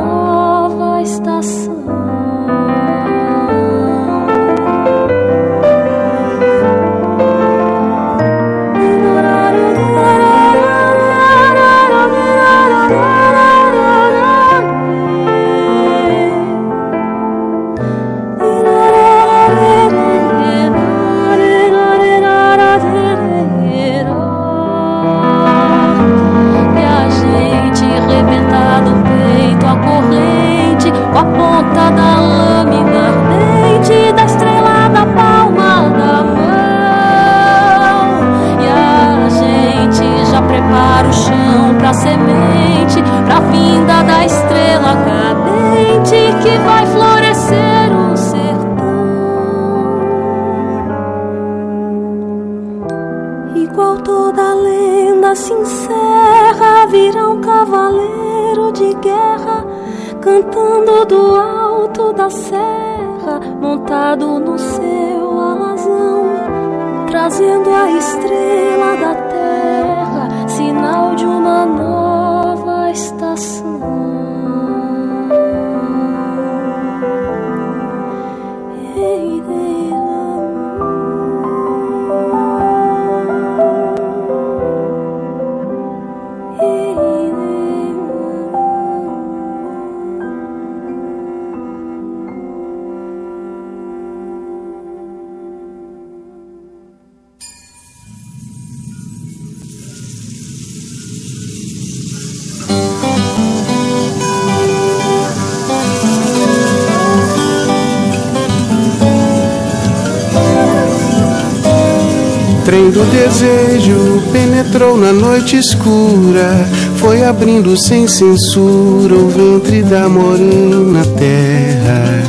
trem 112.91 112.93
do 112.93 113.05
desejo 113.05 114.21
penetrou 114.31 114.97
na 114.97 115.11
noite 115.11 115.57
escura, 115.57 116.67
foi 116.97 117.23
abrindo 117.23 117.75
sem 117.77 118.07
censura 118.07 119.15
o 119.15 119.29
ventre 119.29 119.81
da 119.83 120.07
morena 120.09 121.05
terra. 121.17 122.23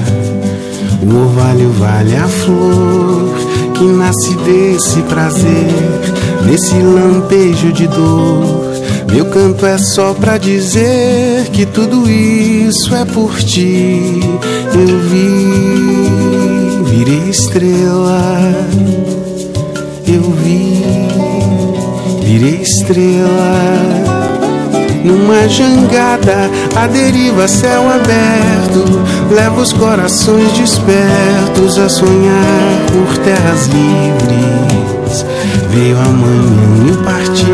O 1.02 1.26
orvalho 1.26 1.70
vale 1.72 2.16
a 2.16 2.28
flor 2.28 3.34
que 3.74 3.84
nasce 3.84 4.34
desse 4.36 5.00
prazer, 5.02 5.68
nesse 6.46 6.74
lampejo 6.74 7.72
de 7.72 7.86
dor. 7.88 8.72
Meu 9.12 9.26
canto 9.26 9.66
é 9.66 9.76
só 9.76 10.14
pra 10.14 10.38
dizer 10.38 11.48
que 11.52 11.66
tudo 11.66 12.08
isso 12.08 12.94
é 12.94 13.04
por 13.04 13.36
ti. 13.38 14.20
Eu 14.74 14.98
vi, 15.00 16.84
virei 16.90 17.28
estrela. 17.28 19.11
Eu 20.12 20.20
vi, 20.30 20.84
virei 22.22 22.60
estrela. 22.60 24.12
Numa 25.02 25.48
jangada, 25.48 26.50
a 26.76 26.86
deriva, 26.86 27.48
céu 27.48 27.88
aberto, 27.88 28.84
leva 29.30 29.62
os 29.62 29.72
corações 29.72 30.52
despertos 30.52 31.78
a 31.78 31.88
sonhar 31.88 32.82
por 32.92 33.16
terras 33.24 33.68
livres. 33.68 35.24
Veio 35.70 35.96
amanhã 35.98 36.92
e 36.92 37.04
parti, 37.04 37.46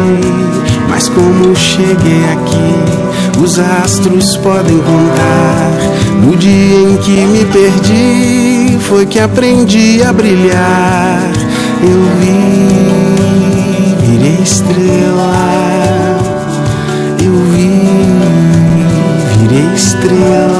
mas 0.89 1.09
como 1.09 1.55
cheguei 1.55 2.25
aqui, 2.33 3.41
os 3.41 3.57
astros 3.61 4.37
podem 4.39 4.79
contar. 4.79 5.71
No 6.25 6.35
dia 6.35 6.91
em 6.91 6.97
que 6.97 7.21
me 7.25 7.45
perdi, 7.45 8.79
foi 8.81 9.07
que 9.07 9.21
aprendi 9.21 10.03
a 10.03 10.13
brilhar. 10.13 11.28
Eu 11.81 12.03
vi, 12.19 12.35
virei 14.01 14.43
estrela. 14.43 15.33
Eu 17.23 17.35
vi, 17.53 17.71
virei 19.39 19.75
estrela. 19.75 20.58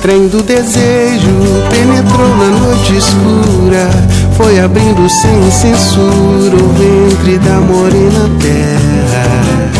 Trem 0.00 0.28
do 0.28 0.42
desejo 0.42 1.28
penetrou 1.68 2.28
na 2.36 2.48
noite 2.58 2.96
escura, 2.96 3.90
foi 4.34 4.58
abrindo 4.58 5.08
sem 5.10 5.50
censura 5.50 6.56
o 6.56 6.68
ventre 6.72 7.38
da 7.38 7.60
morena 7.60 8.30
terra. 8.38 9.70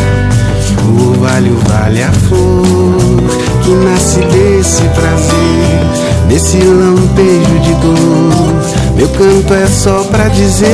O 0.85 1.09
orvalho 1.09 1.57
vale 1.67 2.03
a 2.03 2.11
flor 2.11 3.23
que 3.63 3.71
nasce 3.71 4.19
desse 4.19 4.83
prazer, 4.89 6.27
desse 6.27 6.57
lampejo 6.57 7.59
de 7.63 7.73
dor. 7.75 8.53
Meu 8.95 9.09
canto 9.09 9.53
é 9.53 9.65
só 9.67 10.03
pra 10.03 10.27
dizer 10.27 10.69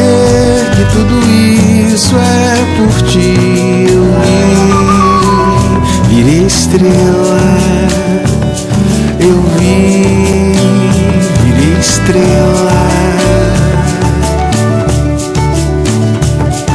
que 0.76 0.84
tudo 0.94 1.26
isso 1.94 2.16
é 2.18 2.66
por 2.78 3.02
ti. 3.08 3.88
Eu 3.90 4.04
vi, 6.10 6.16
virei 6.16 6.46
estrela. 6.46 7.87
Eu 9.28 9.42
vi, 9.60 10.54
virei 11.44 11.78
estrela. 11.82 12.88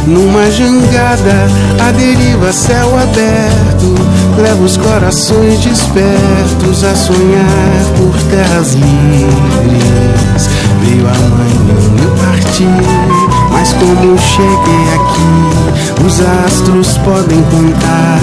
Numa 0.07 0.51
jangada, 0.51 1.49
a 1.81 1.93
deriva, 1.93 2.53
céu 2.53 2.95
aberto, 2.99 3.95
leva 4.37 4.62
os 4.62 4.76
corações 4.76 5.61
despertos 5.61 6.85
a 6.85 6.95
sonhar 6.95 7.85
por 7.97 8.14
terras 8.24 8.74
livres. 8.74 10.51
Veio 10.83 11.09
amanhã 11.09 12.03
eu 12.05 12.11
parti, 12.16 12.66
mas 13.63 13.73
como 13.75 14.19
cheguei 14.19 14.89
aqui, 14.97 16.03
os 16.05 16.21
astros 16.21 16.99
podem 16.99 17.41
contar. 17.43 18.19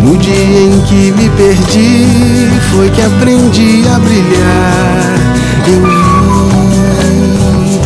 No 0.00 0.16
dia 0.16 0.34
em 0.34 0.80
que 0.80 1.12
me 1.12 1.30
perdi, 1.30 2.50
foi 2.72 2.90
que 2.90 3.00
aprendi 3.00 3.84
a 3.86 4.00
brilhar. 4.00 5.20
Eu 5.68 5.86
vi, 5.86 6.02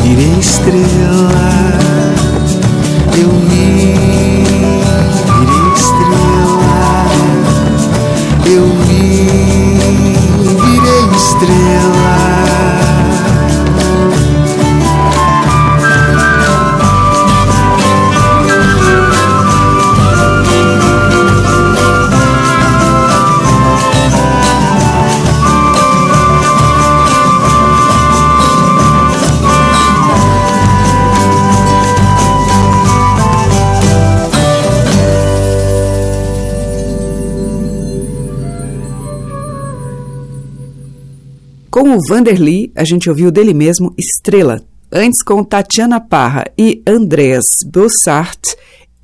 virei 0.08 0.38
estrela. 0.40 1.76
Eu 3.18 3.28
vi, 3.50 4.15
Com 41.76 41.94
o 41.94 41.98
Vanderly, 42.08 42.72
a 42.74 42.84
gente 42.84 43.10
ouviu 43.10 43.30
dele 43.30 43.52
mesmo 43.52 43.92
Estrela. 43.98 44.62
Antes, 44.90 45.22
com 45.22 45.44
Tatiana 45.44 46.00
Parra 46.00 46.46
e 46.56 46.82
Andreas 46.86 47.44
Bossart, 47.70 48.40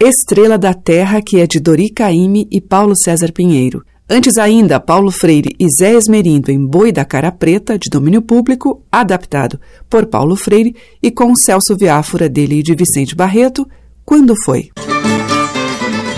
Estrela 0.00 0.56
da 0.56 0.72
Terra, 0.72 1.20
que 1.20 1.38
é 1.38 1.46
de 1.46 1.60
Dori 1.60 1.90
Caymmi 1.90 2.48
e 2.50 2.62
Paulo 2.62 2.96
César 2.96 3.30
Pinheiro. 3.30 3.84
Antes 4.08 4.38
ainda, 4.38 4.80
Paulo 4.80 5.10
Freire 5.10 5.54
e 5.60 5.68
Zé 5.68 5.92
Esmerindo 5.92 6.50
em 6.50 6.66
Boi 6.66 6.90
da 6.90 7.04
Cara 7.04 7.30
Preta, 7.30 7.78
de 7.78 7.90
domínio 7.90 8.22
público, 8.22 8.82
adaptado 8.90 9.60
por 9.90 10.06
Paulo 10.06 10.34
Freire 10.34 10.74
e 11.02 11.10
com 11.10 11.36
Celso 11.36 11.76
Viáfora 11.76 12.26
dele 12.26 12.60
e 12.60 12.62
de 12.62 12.74
Vicente 12.74 13.14
Barreto, 13.14 13.68
Quando 14.02 14.34
Foi? 14.46 14.70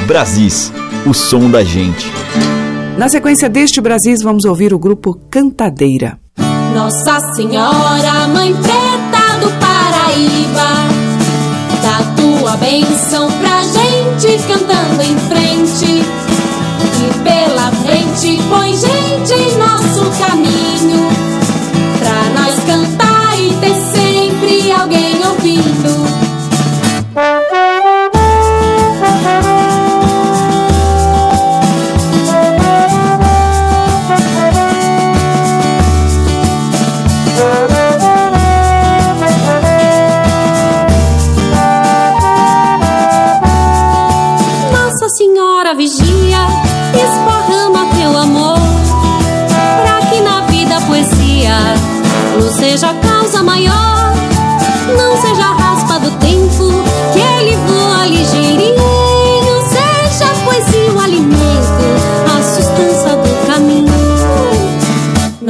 Brasis, 0.07 0.73
o 1.05 1.13
som 1.13 1.51
da 1.51 1.65
gente. 1.65 2.07
Na 2.97 3.09
sequência 3.09 3.49
deste 3.49 3.81
Brasis, 3.81 4.23
vamos 4.23 4.45
ouvir 4.45 4.73
o 4.73 4.79
grupo 4.79 5.19
Cantadeira. 5.29 6.23
Nossa 6.75 7.21
Senhora, 7.35 8.27
Mãe 8.35 8.53
Preta 8.53 9.39
do 9.41 9.49
Paraíba, 9.61 10.89
dá 11.81 12.03
tua 12.17 12.57
bênção 12.57 13.31
pra 13.31 13.63
gente 13.63 14.43
cantando 14.43 15.03
em 15.03 15.17
frente. 15.17 16.04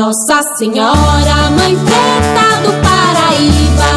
Nossa 0.05 0.42
Senhora, 0.59 1.50
Mãe 1.59 1.74
Preta 1.76 2.61
do 2.62 2.72
Paraíba. 2.82 3.90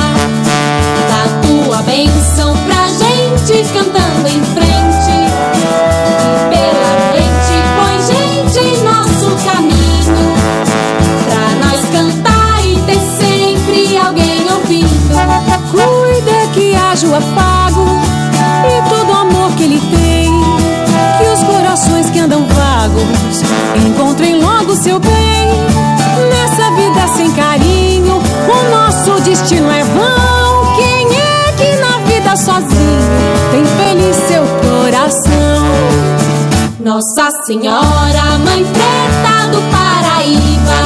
Dá 1.09 1.23
tua 1.45 1.81
benção 1.81 2.55
pra 2.65 2.87
gente 2.87 3.73
cantando 3.73 4.16
Nossa 36.97 37.29
Senhora, 37.45 38.39
Mãe 38.43 38.65
Preta 38.65 39.51
do 39.51 39.61
Paraíba, 39.69 40.81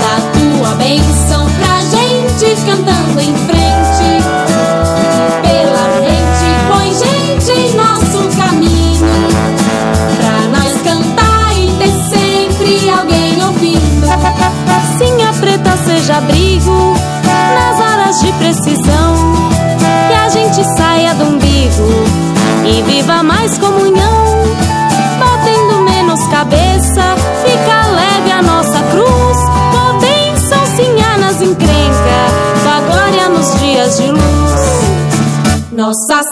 dá 0.00 0.16
tua 0.32 0.74
benção 0.76 1.46
pra 1.58 1.78
gente 1.82 2.56
cantando 2.64 3.20
em 3.20 3.34
frente. 3.36 4.24
Pela 5.42 5.84
frente 6.00 6.48
põe 6.72 6.88
gente 6.94 7.52
em 7.52 7.74
nosso 7.74 8.34
caminho, 8.38 9.06
pra 10.16 10.58
nós 10.58 10.72
cantar 10.82 11.52
e 11.54 11.70
ter 11.76 11.92
sempre 12.08 12.88
alguém 12.88 13.44
ouvindo. 13.44 14.06
Sim, 14.96 15.22
a 15.22 15.34
preta 15.34 15.76
seja 15.84 16.16
abrigo 16.16 16.94
nas 17.26 17.78
horas 17.78 18.20
de 18.20 18.32
precisão. 18.32 19.34
Que 20.08 20.14
a 20.14 20.28
gente 20.30 20.64
saia 20.78 21.14
do 21.14 21.24
umbigo 21.24 21.90
e 22.64 22.80
viva 22.80 23.22
mais 23.22 23.58
comunhão. 23.58 23.93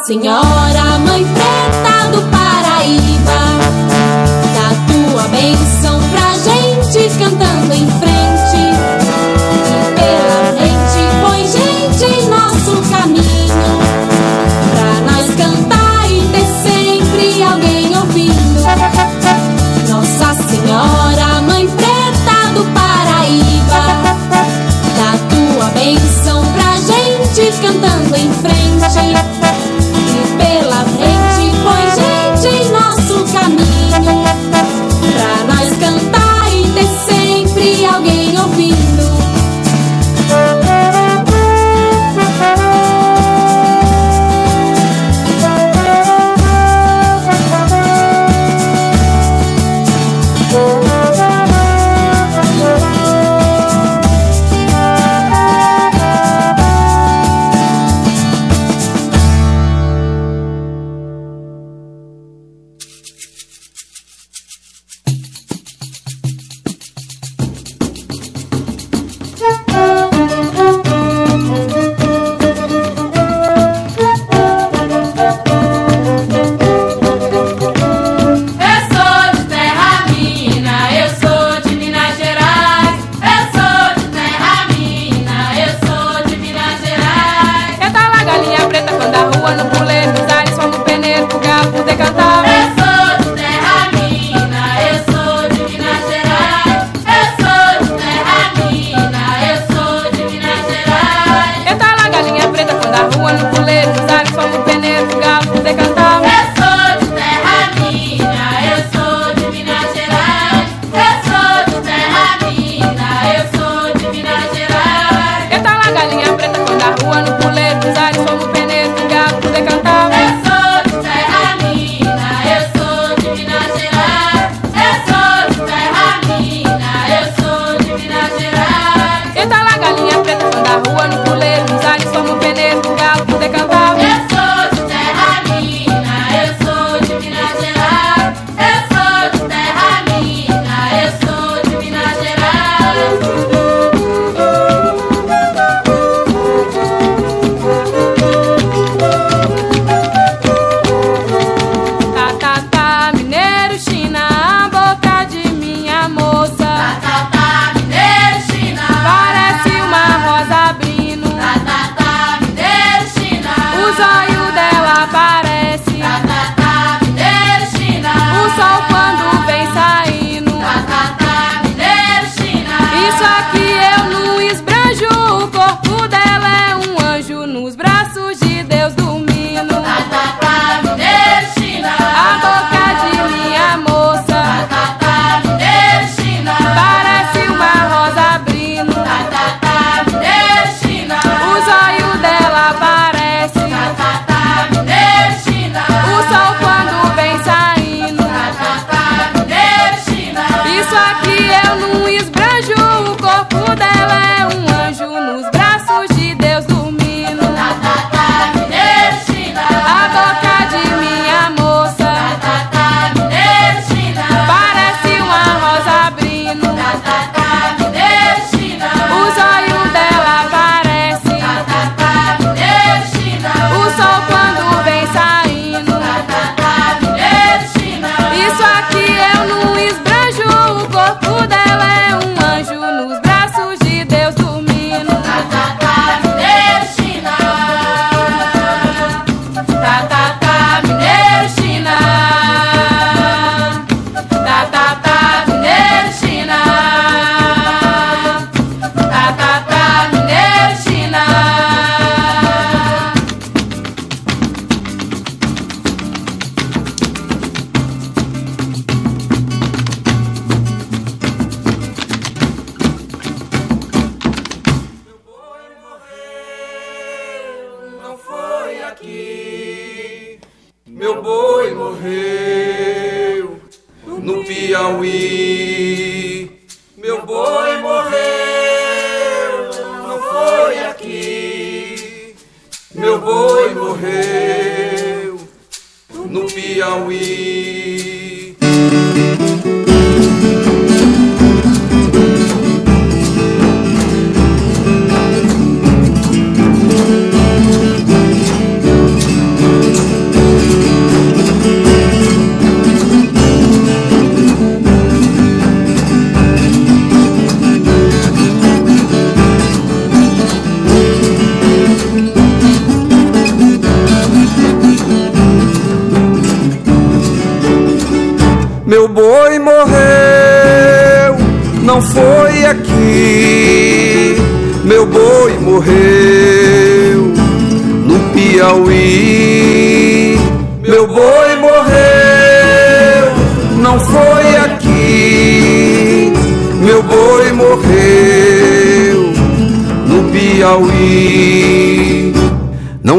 Senhora, 0.04 0.98
Mãe 0.98 1.24
Preta 1.24 2.08
do 2.10 2.22
Paraíba, 2.28 3.41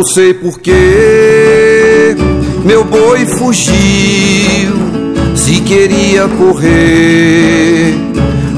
Não 0.03 0.09
sei 0.09 0.33
porquê, 0.33 2.13
meu 2.65 2.83
boi 2.83 3.25
fugiu. 3.25 4.73
Se 5.33 5.61
queria 5.61 6.27
correr, 6.27 7.95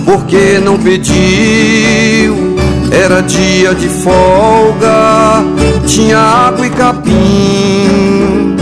porque 0.06 0.60
não 0.64 0.76
pediu. 0.80 2.58
Era 2.92 3.22
dia 3.22 3.76
de 3.76 3.88
folga, 3.88 5.46
tinha 5.86 6.18
água 6.18 6.66
e 6.66 6.70
capim. 6.72 8.56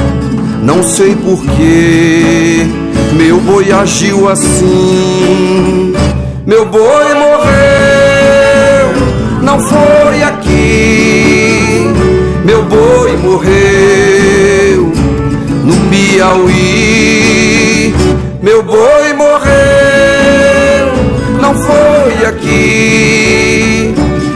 Não 0.61 0.83
sei 0.83 1.15
porquê, 1.15 2.67
meu 3.13 3.39
boi 3.39 3.71
agiu 3.71 4.27
assim. 4.27 5.93
Meu 6.45 6.65
boi 6.65 7.13
morreu, 7.13 8.91
não 9.41 9.57
foi 9.61 10.21
aqui. 10.21 11.22
Meu 12.53 12.61
boi 12.65 13.17
morreu 13.17 14.91
no 15.65 15.75
Piauí. 15.89 16.61
Meu 18.43 18.61
boi 18.61 19.11
morreu, 19.17 20.93
não 21.41 21.55
foi 21.55 22.27
aqui. 22.27 23.91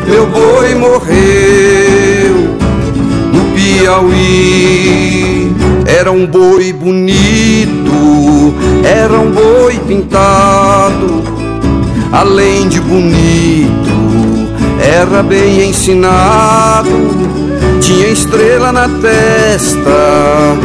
Meu 0.07 0.26
boi 0.26 0.74
morreu 0.74 2.57
no 3.32 3.41
Piauí. 3.53 5.51
Era 5.86 6.11
um 6.11 6.26
boi 6.26 6.74
bonito, 6.74 8.51
era 8.84 9.13
um 9.13 9.30
boi 9.30 9.80
pintado, 9.88 11.22
além 12.11 12.68
de 12.68 12.82
bonito, 12.82 14.49
era 14.82 15.22
bem 15.22 15.70
ensinado, 15.70 17.47
tinha 17.80 18.08
estrela 18.08 18.72
na 18.72 18.88
testa, 18.88 20.58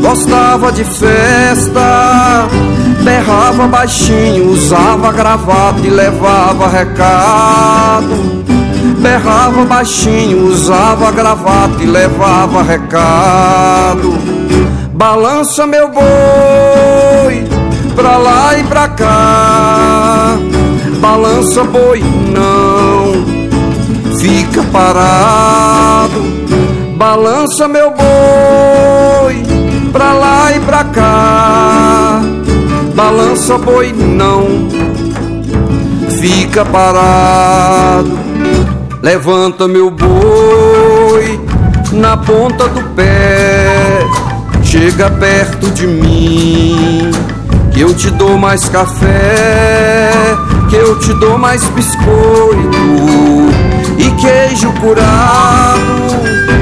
gostava 0.00 0.72
de 0.72 0.84
festa, 0.84 2.48
berrava 3.02 3.66
baixinho, 3.66 4.50
usava 4.50 5.12
gravata 5.12 5.80
e 5.84 5.90
levava 5.90 6.68
recado. 6.68 8.44
Berrava 8.98 9.64
baixinho, 9.64 10.46
usava 10.46 11.10
gravata 11.12 11.82
e 11.82 11.86
levava 11.86 12.62
recado. 12.62 14.18
Balança 14.92 15.66
meu 15.66 15.88
boi 15.88 17.46
pra 17.94 18.16
lá 18.16 18.58
e 18.58 18.64
pra 18.64 18.88
cá. 18.88 20.36
Balança 21.00 21.62
boi, 21.64 22.02
não 22.32 23.36
fica 24.18 24.62
parado. 24.72 26.20
Balança 26.96 27.68
meu 27.68 27.90
boi 27.90 29.42
pra 29.92 30.14
lá 30.14 30.56
e 30.56 30.60
pra 30.60 30.82
cá. 30.82 32.22
Balança 32.94 33.58
boi, 33.58 33.92
não 33.92 34.66
fica 36.18 36.64
parado. 36.64 38.18
Levanta 39.02 39.68
meu 39.68 39.90
boi 39.90 41.38
na 41.92 42.16
ponta 42.16 42.66
do 42.68 42.82
pé, 42.94 44.00
chega 44.64 45.10
perto 45.10 45.70
de 45.72 45.86
mim, 45.86 47.10
que 47.72 47.82
eu 47.82 47.94
te 47.94 48.10
dou 48.12 48.38
mais 48.38 48.70
café, 48.70 50.10
que 50.70 50.76
eu 50.76 50.98
te 50.98 51.12
dou 51.20 51.36
mais 51.36 51.62
biscoito 51.68 52.78
e 53.98 54.10
queijo 54.12 54.72
curado. 54.80 55.85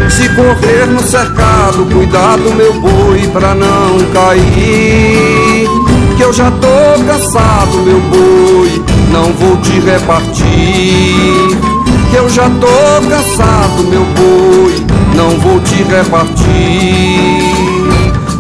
Se 0.09 0.29
correr 0.31 0.87
no 0.87 1.03
cercado, 1.03 1.87
cuidado 1.93 2.55
meu 2.55 2.73
boi 2.75 3.29
pra 3.33 3.55
não 3.55 3.99
cair. 4.13 5.69
Que 6.17 6.23
eu 6.23 6.33
já 6.33 6.51
tô 6.51 7.05
cansado, 7.05 7.79
meu 7.85 8.01
boi, 8.01 8.83
não 9.11 9.33
vou 9.33 9.57
te 9.59 9.81
repartir 9.81 11.75
que 12.15 12.19
eu 12.21 12.31
já 12.31 12.49
tô 12.49 13.09
cansado, 13.09 13.83
meu 13.91 14.05
boi, 14.05 14.87
não 15.17 15.31
vou 15.41 15.59
te 15.59 15.83
repartir. 15.83 16.45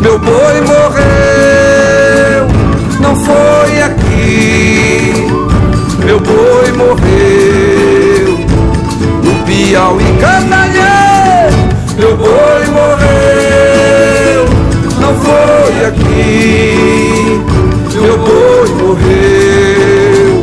Meu 0.00 0.16
boi 0.16 0.60
morreu, 0.60 2.46
não 3.00 3.16
foi 3.16 3.82
aqui. 3.82 5.26
Meu 6.04 6.20
boi 6.20 6.72
morreu 6.76 8.38
no 9.24 9.34
Piauí, 9.44 10.04
canalha. 10.20 10.63
Boi 12.34 12.66
morreu, 12.66 14.42
não 15.00 15.14
foi 15.22 15.74
aqui. 15.86 17.40
Meu 17.94 18.18
boi 18.18 18.68
morreu 18.80 20.34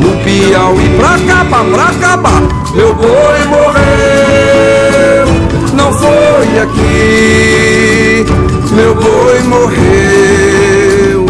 no 0.00 0.10
Piauí, 0.24 0.88
pra 0.96 1.10
acabar, 1.16 1.64
pra 1.66 1.84
acabar. 1.88 2.42
Meu 2.74 2.94
boi 2.94 3.40
morreu, 3.50 5.26
não 5.74 5.92
foi 5.92 6.58
aqui. 6.62 8.24
Meu 8.74 8.94
boi 8.94 9.42
morreu 9.42 11.26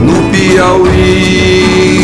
no 0.00 0.30
Piauí. 0.30 1.99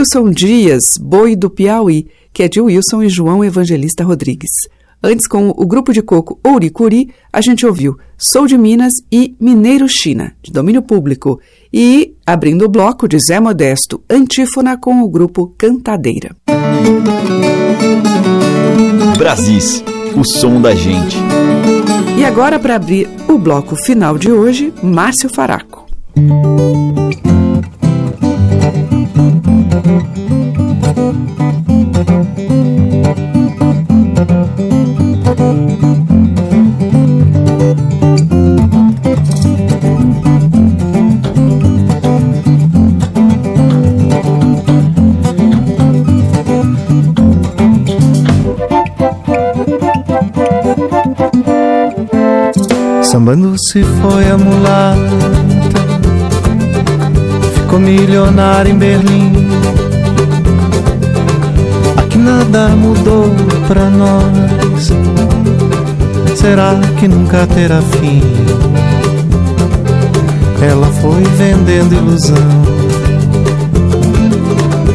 Wilson 0.00 0.30
Dias, 0.30 0.96
Boi 0.98 1.36
do 1.36 1.50
Piauí, 1.50 2.06
que 2.32 2.42
é 2.42 2.48
de 2.48 2.58
Wilson 2.58 3.02
e 3.02 3.10
João 3.10 3.44
Evangelista 3.44 4.02
Rodrigues. 4.02 4.48
Antes, 5.02 5.26
com 5.28 5.50
o 5.50 5.66
grupo 5.66 5.92
de 5.92 6.00
coco 6.00 6.40
Ouricuri, 6.42 7.10
a 7.30 7.42
gente 7.42 7.66
ouviu 7.66 7.98
Sou 8.16 8.46
de 8.46 8.56
Minas 8.56 8.94
e 9.12 9.36
Mineiro 9.38 9.86
China, 9.86 10.32
de 10.42 10.50
domínio 10.50 10.80
público. 10.80 11.38
E, 11.70 12.14
abrindo 12.24 12.64
o 12.64 12.68
bloco 12.68 13.06
de 13.06 13.18
Zé 13.18 13.38
Modesto, 13.40 14.02
Antífona 14.08 14.78
com 14.78 15.02
o 15.02 15.08
grupo 15.08 15.54
Cantadeira. 15.58 16.34
Brasis, 19.18 19.84
o 20.16 20.24
som 20.24 20.62
da 20.62 20.74
gente. 20.74 21.18
E 22.18 22.24
agora, 22.24 22.58
para 22.58 22.76
abrir 22.76 23.06
o 23.28 23.36
bloco 23.36 23.76
final 23.76 24.16
de 24.16 24.32
hoje, 24.32 24.72
Márcio 24.82 25.28
Faraco. 25.28 25.84
Se 53.56 53.82
foi 53.82 54.30
a 54.30 54.38
mulata, 54.38 54.98
ficou 57.54 57.78
milionária 57.78 58.70
em 58.70 58.78
Berlim. 58.78 59.32
Aqui 61.96 62.18
nada 62.18 62.68
mudou 62.68 63.34
pra 63.66 63.90
nós. 63.90 64.92
Será 66.36 66.74
que 66.98 67.08
nunca 67.08 67.46
terá 67.46 67.80
fim? 67.82 68.22
Ela 70.62 70.86
foi 70.86 71.22
vendendo 71.36 71.94
ilusão. 71.94 72.36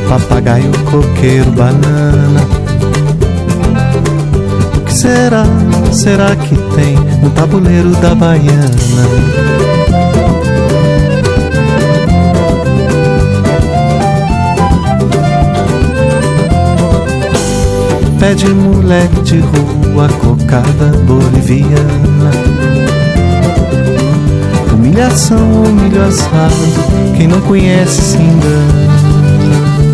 Papagaio, 0.08 0.72
coqueiro, 0.92 1.52
banana. 1.52 2.42
O 4.76 4.82
que 4.82 4.94
será 4.94 5.46
será 5.96 6.36
que 6.36 6.56
tem 6.76 6.96
no 7.22 7.30
tabuleiro 7.32 7.90
da 8.02 8.14
baiana? 8.14 8.70
Pé 18.20 18.34
de 18.34 18.50
moleque 18.50 19.22
de 19.22 19.40
rua, 19.40 20.10
cocada 20.20 20.92
boliviana. 21.06 22.32
Humilhação, 24.74 25.64
humilho 25.64 26.04
assado, 26.04 27.16
quem 27.16 27.28
não 27.28 27.40
conhece 27.42 28.02
se 28.02 28.18
engana. 28.18 29.85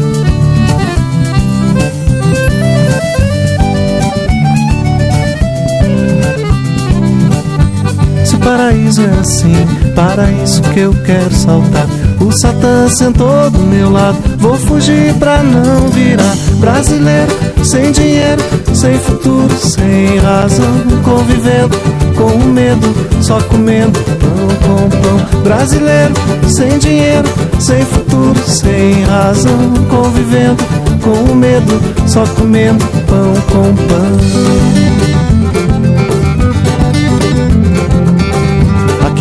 paraíso 8.72 9.02
é 9.02 9.20
assim, 9.20 9.94
paraíso 9.96 10.62
que 10.74 10.80
eu 10.80 10.94
quero 11.06 11.34
saltar. 11.34 11.88
O 12.22 12.32
Satã 12.32 12.88
sentou 12.88 13.50
do 13.50 13.60
meu 13.60 13.92
lado, 13.92 14.18
vou 14.38 14.56
fugir 14.56 15.14
pra 15.16 15.44
não 15.44 15.90
virar 15.90 16.36
brasileiro, 16.58 17.32
sem 17.64 17.92
dinheiro, 17.92 18.42
sem 18.74 18.98
futuro, 19.00 19.54
sem 19.58 20.18
razão, 20.20 20.72
convivendo 21.04 21.78
com 22.16 22.28
o 22.28 22.46
medo, 22.46 22.96
só 23.22 23.42
comendo 23.42 24.00
pão 24.00 24.48
com 24.64 24.90
pão. 25.02 25.42
Brasileiro, 25.44 26.14
sem 26.48 26.78
dinheiro, 26.78 27.28
sem 27.60 27.84
futuro, 27.84 28.40
sem 28.48 29.04
razão, 29.04 29.74
convivendo 29.90 30.64
com 31.02 31.32
o 31.32 31.36
medo, 31.36 31.82
só 32.08 32.24
comendo 32.38 32.86
pão 33.06 33.34
com 33.52 33.76
pão. 33.76 34.91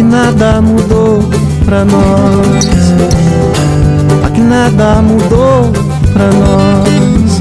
Aqui 0.00 0.08
nada 0.08 0.62
mudou 0.62 1.28
pra 1.66 1.84
nós. 1.84 2.64
Aqui 4.24 4.40
nada 4.40 5.02
mudou 5.02 5.70
pra 6.14 6.24
nós. 6.32 7.38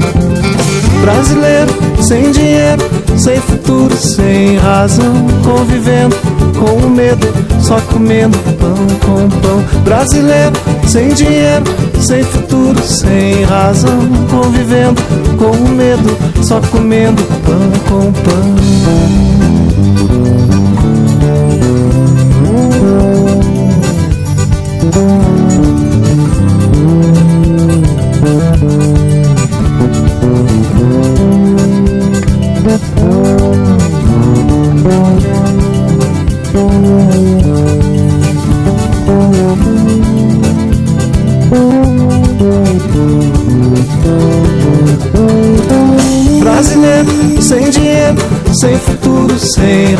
Brasileiro 1.00 1.72
sem 2.02 2.30
dinheiro, 2.30 2.82
sem 3.16 3.40
futuro, 3.40 3.96
sem 3.96 4.58
razão, 4.58 5.26
convivendo 5.42 6.14
com 6.58 6.86
o 6.86 6.90
medo, 6.90 7.26
só 7.60 7.80
comendo 7.80 8.36
pão 8.58 8.76
com 9.06 9.26
pão. 9.40 9.64
Brasileiro 9.82 10.52
sem 10.86 11.08
dinheiro, 11.14 11.64
sem 11.98 12.22
futuro, 12.22 12.82
sem 12.82 13.42
razão, 13.44 14.00
convivendo 14.28 15.00
com 15.38 15.52
o 15.52 15.68
medo, 15.70 16.14
só 16.42 16.60
comendo 16.70 17.22
pão 17.42 17.70
com 17.88 18.12
pão. 18.12 19.00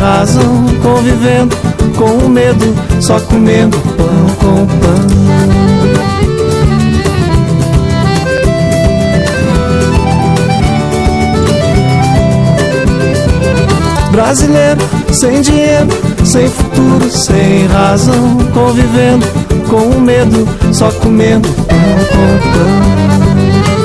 razão, 0.00 0.64
convivendo 0.82 1.54
com 1.96 2.26
o 2.26 2.28
medo, 2.28 2.74
só 3.00 3.20
comendo 3.20 3.76
pão 3.78 4.26
com 4.40 4.66
pão. 4.66 5.10
brasileiro, 14.10 14.80
sem 15.12 15.40
dinheiro, 15.40 15.88
sem 16.24 16.48
futuro, 16.48 17.10
sem 17.10 17.66
razão, 17.66 18.36
convivendo 18.52 19.26
com 19.68 19.96
o 19.96 20.00
medo, 20.00 20.46
só 20.72 20.90
comendo 20.90 21.48
pão 21.48 21.78
com 22.10 22.38
pão. 22.52 23.79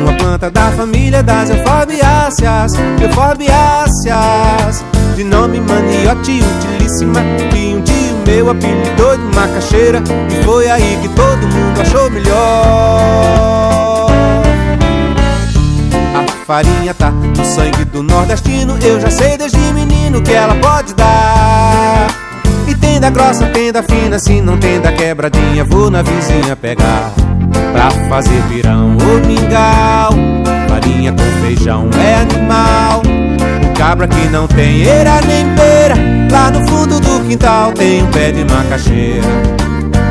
Uma 0.00 0.12
planta 0.14 0.50
da 0.50 0.70
família 0.72 1.22
das 1.22 1.50
euforbiáceas, 1.50 2.72
euforbiáceas, 3.00 4.84
de 5.16 5.24
nome 5.24 5.60
maniote 5.60 6.40
utilíssima, 6.40 7.20
que 7.50 7.74
um 7.74 7.82
dia 7.82 8.12
o 8.12 8.26
meu 8.26 8.50
apelidou 8.50 9.16
de 9.16 9.36
macaxeira, 9.36 10.02
e 10.30 10.44
foi 10.44 10.70
aí 10.70 10.98
que 11.02 11.08
todo 11.08 11.46
mundo 11.46 11.80
achou 11.80 12.10
melhor. 12.10 14.10
A 16.14 16.44
farinha 16.46 16.94
tá 16.94 17.10
no 17.10 17.44
sangue 17.44 17.84
do 17.86 18.02
nordestino, 18.02 18.78
eu 18.82 19.00
já 19.00 19.10
sei 19.10 19.36
desde 19.36 19.58
menino 19.72 20.22
que 20.22 20.32
ela 20.32 20.54
pode 20.56 20.94
dar. 20.94 22.19
E 22.80 22.86
tem 22.92 23.00
da 23.00 23.10
grossa, 23.10 23.46
tem 23.46 23.70
da 23.70 23.82
fina, 23.82 24.18
se 24.18 24.40
não 24.40 24.56
tem 24.56 24.80
da 24.80 24.90
quebradinha, 24.90 25.64
vou 25.64 25.90
na 25.90 26.00
vizinha 26.00 26.56
pegar. 26.56 27.12
Pra 27.72 27.90
fazer 28.08 28.42
pirão 28.48 28.96
ou 28.96 29.20
mingau 29.26 30.12
Farinha 30.68 31.12
com 31.12 31.44
feijão 31.44 31.88
é 32.02 32.16
animal 32.16 33.00
O 33.00 33.78
cabra 33.78 34.08
que 34.08 34.28
não 34.28 34.48
tem 34.48 34.82
eira 34.82 35.20
nem 35.20 35.46
beira 35.54 35.94
Lá 36.32 36.50
no 36.50 36.66
fundo 36.68 36.98
do 36.98 37.28
quintal 37.28 37.72
tem 37.72 38.02
um 38.02 38.10
pé 38.10 38.32
de 38.32 38.44
macaxeira 38.44 39.26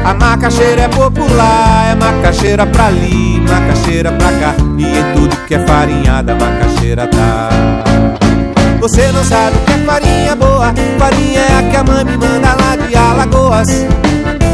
A 0.05 0.13
macaxeira 0.13 0.83
é 0.83 0.87
popular, 0.87 1.91
é 1.91 1.95
macaxeira 1.95 2.65
pra 2.65 2.87
ali, 2.87 3.41
macaxeira 3.41 4.11
pra 4.13 4.31
cá. 4.31 4.55
E 4.77 4.85
em 4.85 5.13
tudo 5.13 5.35
que 5.45 5.55
é 5.55 5.59
farinhada, 5.67 6.35
macaxeira 6.35 7.07
tá. 7.07 7.49
Você 8.79 9.11
não 9.11 9.23
sabe 9.25 9.57
o 9.57 9.59
que 9.65 9.73
é 9.73 9.77
farinha 9.85 10.35
boa, 10.35 10.73
farinha 10.97 11.39
é 11.41 11.59
a 11.59 11.63
que 11.69 11.75
a 11.75 11.83
mãe 11.83 12.05
me 12.05 12.17
manda 12.17 12.55
lá 12.55 12.75
de 12.77 12.95
Alagoas. 12.95 13.67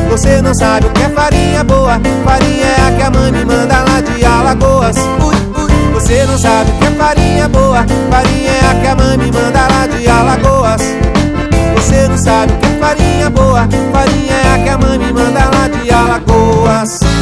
Você 0.10 0.42
não 0.42 0.54
sabe 0.56 0.88
o 0.88 0.90
que 0.90 1.04
é 1.04 1.10
farinha 1.10 1.64
boa, 1.64 2.02
farinha 2.24 2.66
é 2.66 2.88
a 2.88 2.92
que 2.92 3.02
a 3.04 3.10
mãe 3.12 3.32
me 3.32 3.46
manda 3.46 3.84
lá 3.84 4.02
de 4.02 4.26
Alagoas. 4.26 4.96
Ui, 4.98 5.36
ui. 5.64 5.94
Você 5.94 6.26
não 6.26 6.38
sabe 6.38 6.72
o 6.72 6.74
que 6.74 6.86
é 6.86 6.92
farinha 6.92 7.48
boa, 7.50 7.86
farinha 8.10 8.52
é 8.52 8.72
a 8.72 8.82
que 8.82 8.88
a 8.88 8.96
mãe 8.96 9.18
me 9.18 9.32
manda 9.32 9.68
lá 9.68 9.88
de 9.88 10.08
Alagoas. 10.08 10.82
Você 11.76 12.08
não 12.08 12.18
sabe 12.18 12.54
o 12.54 12.58
que 12.58 12.66
é 12.66 12.80
farinha 12.80 13.30
boa, 13.30 13.68
farinha 13.94 14.34
é 14.34 14.56
a 14.56 14.64
que 14.64 14.70
a 14.70 14.78
mãe 14.78 14.98
me 14.98 15.14
manda 15.14 15.40
lá 15.40 15.68
de 15.68 15.92
Alagoas. 15.92 17.15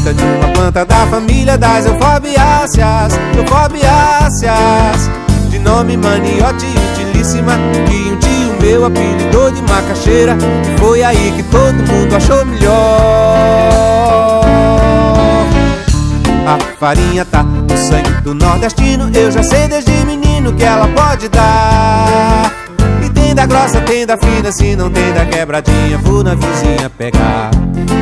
De 0.00 0.24
uma 0.24 0.48
planta 0.54 0.84
da 0.86 1.06
família 1.08 1.58
das 1.58 1.84
eufobiáceas, 1.84 3.12
eufobiáceas, 3.36 5.10
de 5.50 5.58
nome 5.58 5.94
maniote 5.96 6.64
utilíssima, 6.92 7.52
que 7.86 8.10
um 8.10 8.16
tio 8.16 8.60
meu 8.62 8.86
apelidou 8.86 9.50
de 9.50 9.60
macaxeira, 9.62 10.38
e 10.72 10.78
foi 10.78 11.02
aí 11.02 11.32
que 11.36 11.42
todo 11.44 11.74
mundo 11.74 12.16
achou 12.16 12.46
melhor. 12.46 12.70
A 16.46 16.58
farinha 16.78 17.24
tá 17.26 17.42
no 17.42 17.76
sangue 17.76 18.22
do 18.22 18.34
nordestino, 18.34 19.10
eu 19.14 19.30
já 19.30 19.42
sei 19.42 19.68
desde 19.68 19.92
menino 20.06 20.54
que 20.54 20.64
ela 20.64 20.88
pode 20.88 21.28
dar. 21.28 22.69
Tem 23.30 23.34
da 23.36 23.46
grossa, 23.46 23.80
tem 23.82 24.04
da 24.04 24.18
fina, 24.18 24.50
se 24.50 24.74
não 24.74 24.90
tem 24.90 25.12
da 25.12 25.24
quebradinha, 25.24 25.96
vou 25.98 26.24
na 26.24 26.34
vizinha 26.34 26.90
pegar 26.90 27.48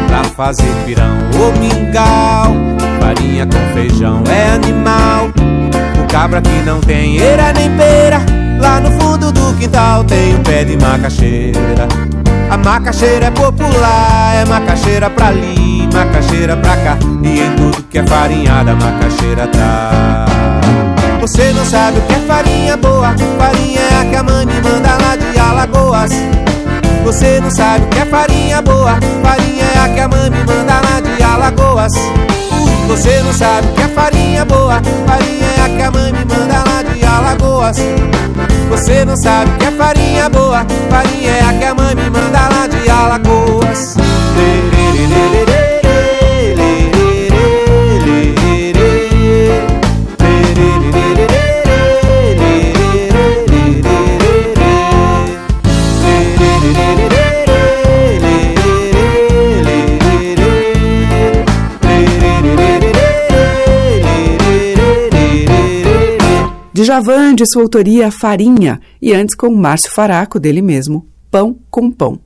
pra 0.07 0.25
fazer 0.25 0.73
pirão 0.87 1.19
ou 1.39 1.53
mingau. 1.53 2.57
Farinha 2.99 3.47
com 3.47 3.75
feijão 3.75 4.25
é 4.27 4.55
animal. 4.55 5.29
O 6.03 6.11
cabra 6.11 6.41
que 6.41 6.63
não 6.65 6.81
tem 6.81 7.19
eira 7.19 7.53
nem 7.53 7.69
beira. 7.77 8.23
Lá 8.59 8.81
no 8.81 8.91
fundo 8.99 9.31
do 9.31 9.55
quintal 9.59 10.03
tem 10.05 10.35
um 10.35 10.43
pé 10.43 10.65
de 10.65 10.79
macaxeira. 10.79 11.87
A 12.49 12.57
macaxeira 12.57 13.27
é 13.27 13.31
popular, 13.31 14.35
é 14.35 14.47
macaxeira 14.47 15.11
pra 15.11 15.27
ali, 15.27 15.87
macaxeira 15.93 16.57
pra 16.57 16.75
cá. 16.75 16.99
E 17.23 17.41
em 17.41 17.55
tudo 17.55 17.83
que 17.83 17.99
é 17.99 18.07
farinhada, 18.07 18.75
macaxeira 18.75 19.47
tá. 19.47 20.38
Você 21.21 21.53
não 21.53 21.65
sabe 21.65 21.99
o 21.99 22.03
que 22.03 22.15
é 22.15 22.19
farinha 22.27 22.77
boa, 22.77 23.15
farinha 23.39 23.81
é 23.81 24.01
a 24.01 24.05
que 24.05 24.17
a 24.17 24.23
mãe 24.23 24.47
me 24.47 24.61
manda 24.61 24.97
lá 25.03 25.17
de 25.17 25.39
Alagoas. 25.39 26.11
Você 27.05 27.41
não 27.41 27.51
sabe 27.51 27.85
o 27.85 27.89
que 27.89 27.99
é 27.99 28.05
farinha 28.05 28.63
boa. 28.63 28.99
Farinha 29.23 29.65
é 29.65 29.79
a 29.79 29.89
que 29.89 30.01
a 30.01 30.09
mãe 30.09 30.31
me 30.31 30.45
manda 30.45 30.75
lá 30.75 31.01
de 31.01 31.23
Alagoas. 31.23 31.93
Você 32.87 33.23
não 33.23 33.33
sabe 33.33 33.67
o 33.69 33.73
que 33.73 33.83
é 33.83 33.89
farinha 33.89 34.45
boa. 34.45 34.81
Farinha 35.07 35.47
é 35.57 35.61
a 35.65 35.69
que 35.77 35.83
a 35.83 35.91
mãe 35.91 36.13
me 36.13 36.25
manda 36.25 36.65
lá 36.71 36.83
de 36.83 37.05
Alagoas. 37.05 37.77
Você 38.71 39.05
não 39.05 39.17
sabe 39.17 39.51
o 39.51 39.55
que 39.55 39.65
é 39.65 39.71
farinha 39.71 40.29
boa. 40.29 40.67
Farinha 40.91 41.31
é 41.31 41.43
a 41.43 41.53
que 41.55 41.65
a 41.65 41.75
mãe 41.75 41.95
me 41.95 42.11
manda 42.11 42.49
lá 42.49 42.67
de 42.67 42.91
Alagoas 42.91 43.97
Djavan, 66.83 67.35
de 67.35 67.45
sua 67.47 67.63
autoria 67.63 68.11
Farinha, 68.11 68.81
e 69.01 69.13
antes 69.13 69.35
com 69.35 69.51
Márcio 69.51 69.91
Faraco, 69.91 70.39
dele 70.39 70.63
mesmo, 70.63 71.07
Pão 71.31 71.57
com 71.71 71.91
Pão. 71.91 72.21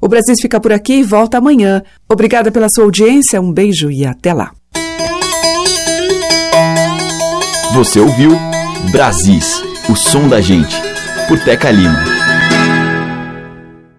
O 0.00 0.08
Brasil 0.08 0.34
fica 0.40 0.60
por 0.60 0.72
aqui 0.72 0.94
e 0.94 1.02
volta 1.02 1.38
amanhã. 1.38 1.82
Obrigada 2.08 2.50
pela 2.50 2.68
sua 2.68 2.84
audiência, 2.84 3.40
um 3.40 3.52
beijo 3.52 3.90
e 3.90 4.04
até 4.04 4.32
lá. 4.32 4.52
Você 7.74 8.00
ouviu 8.00 8.32
Brasis, 8.90 9.62
o 9.88 9.96
som 9.96 10.28
da 10.28 10.40
gente, 10.40 10.76
por 11.28 11.38
Teca 11.40 11.70
Lima. 11.70 12.15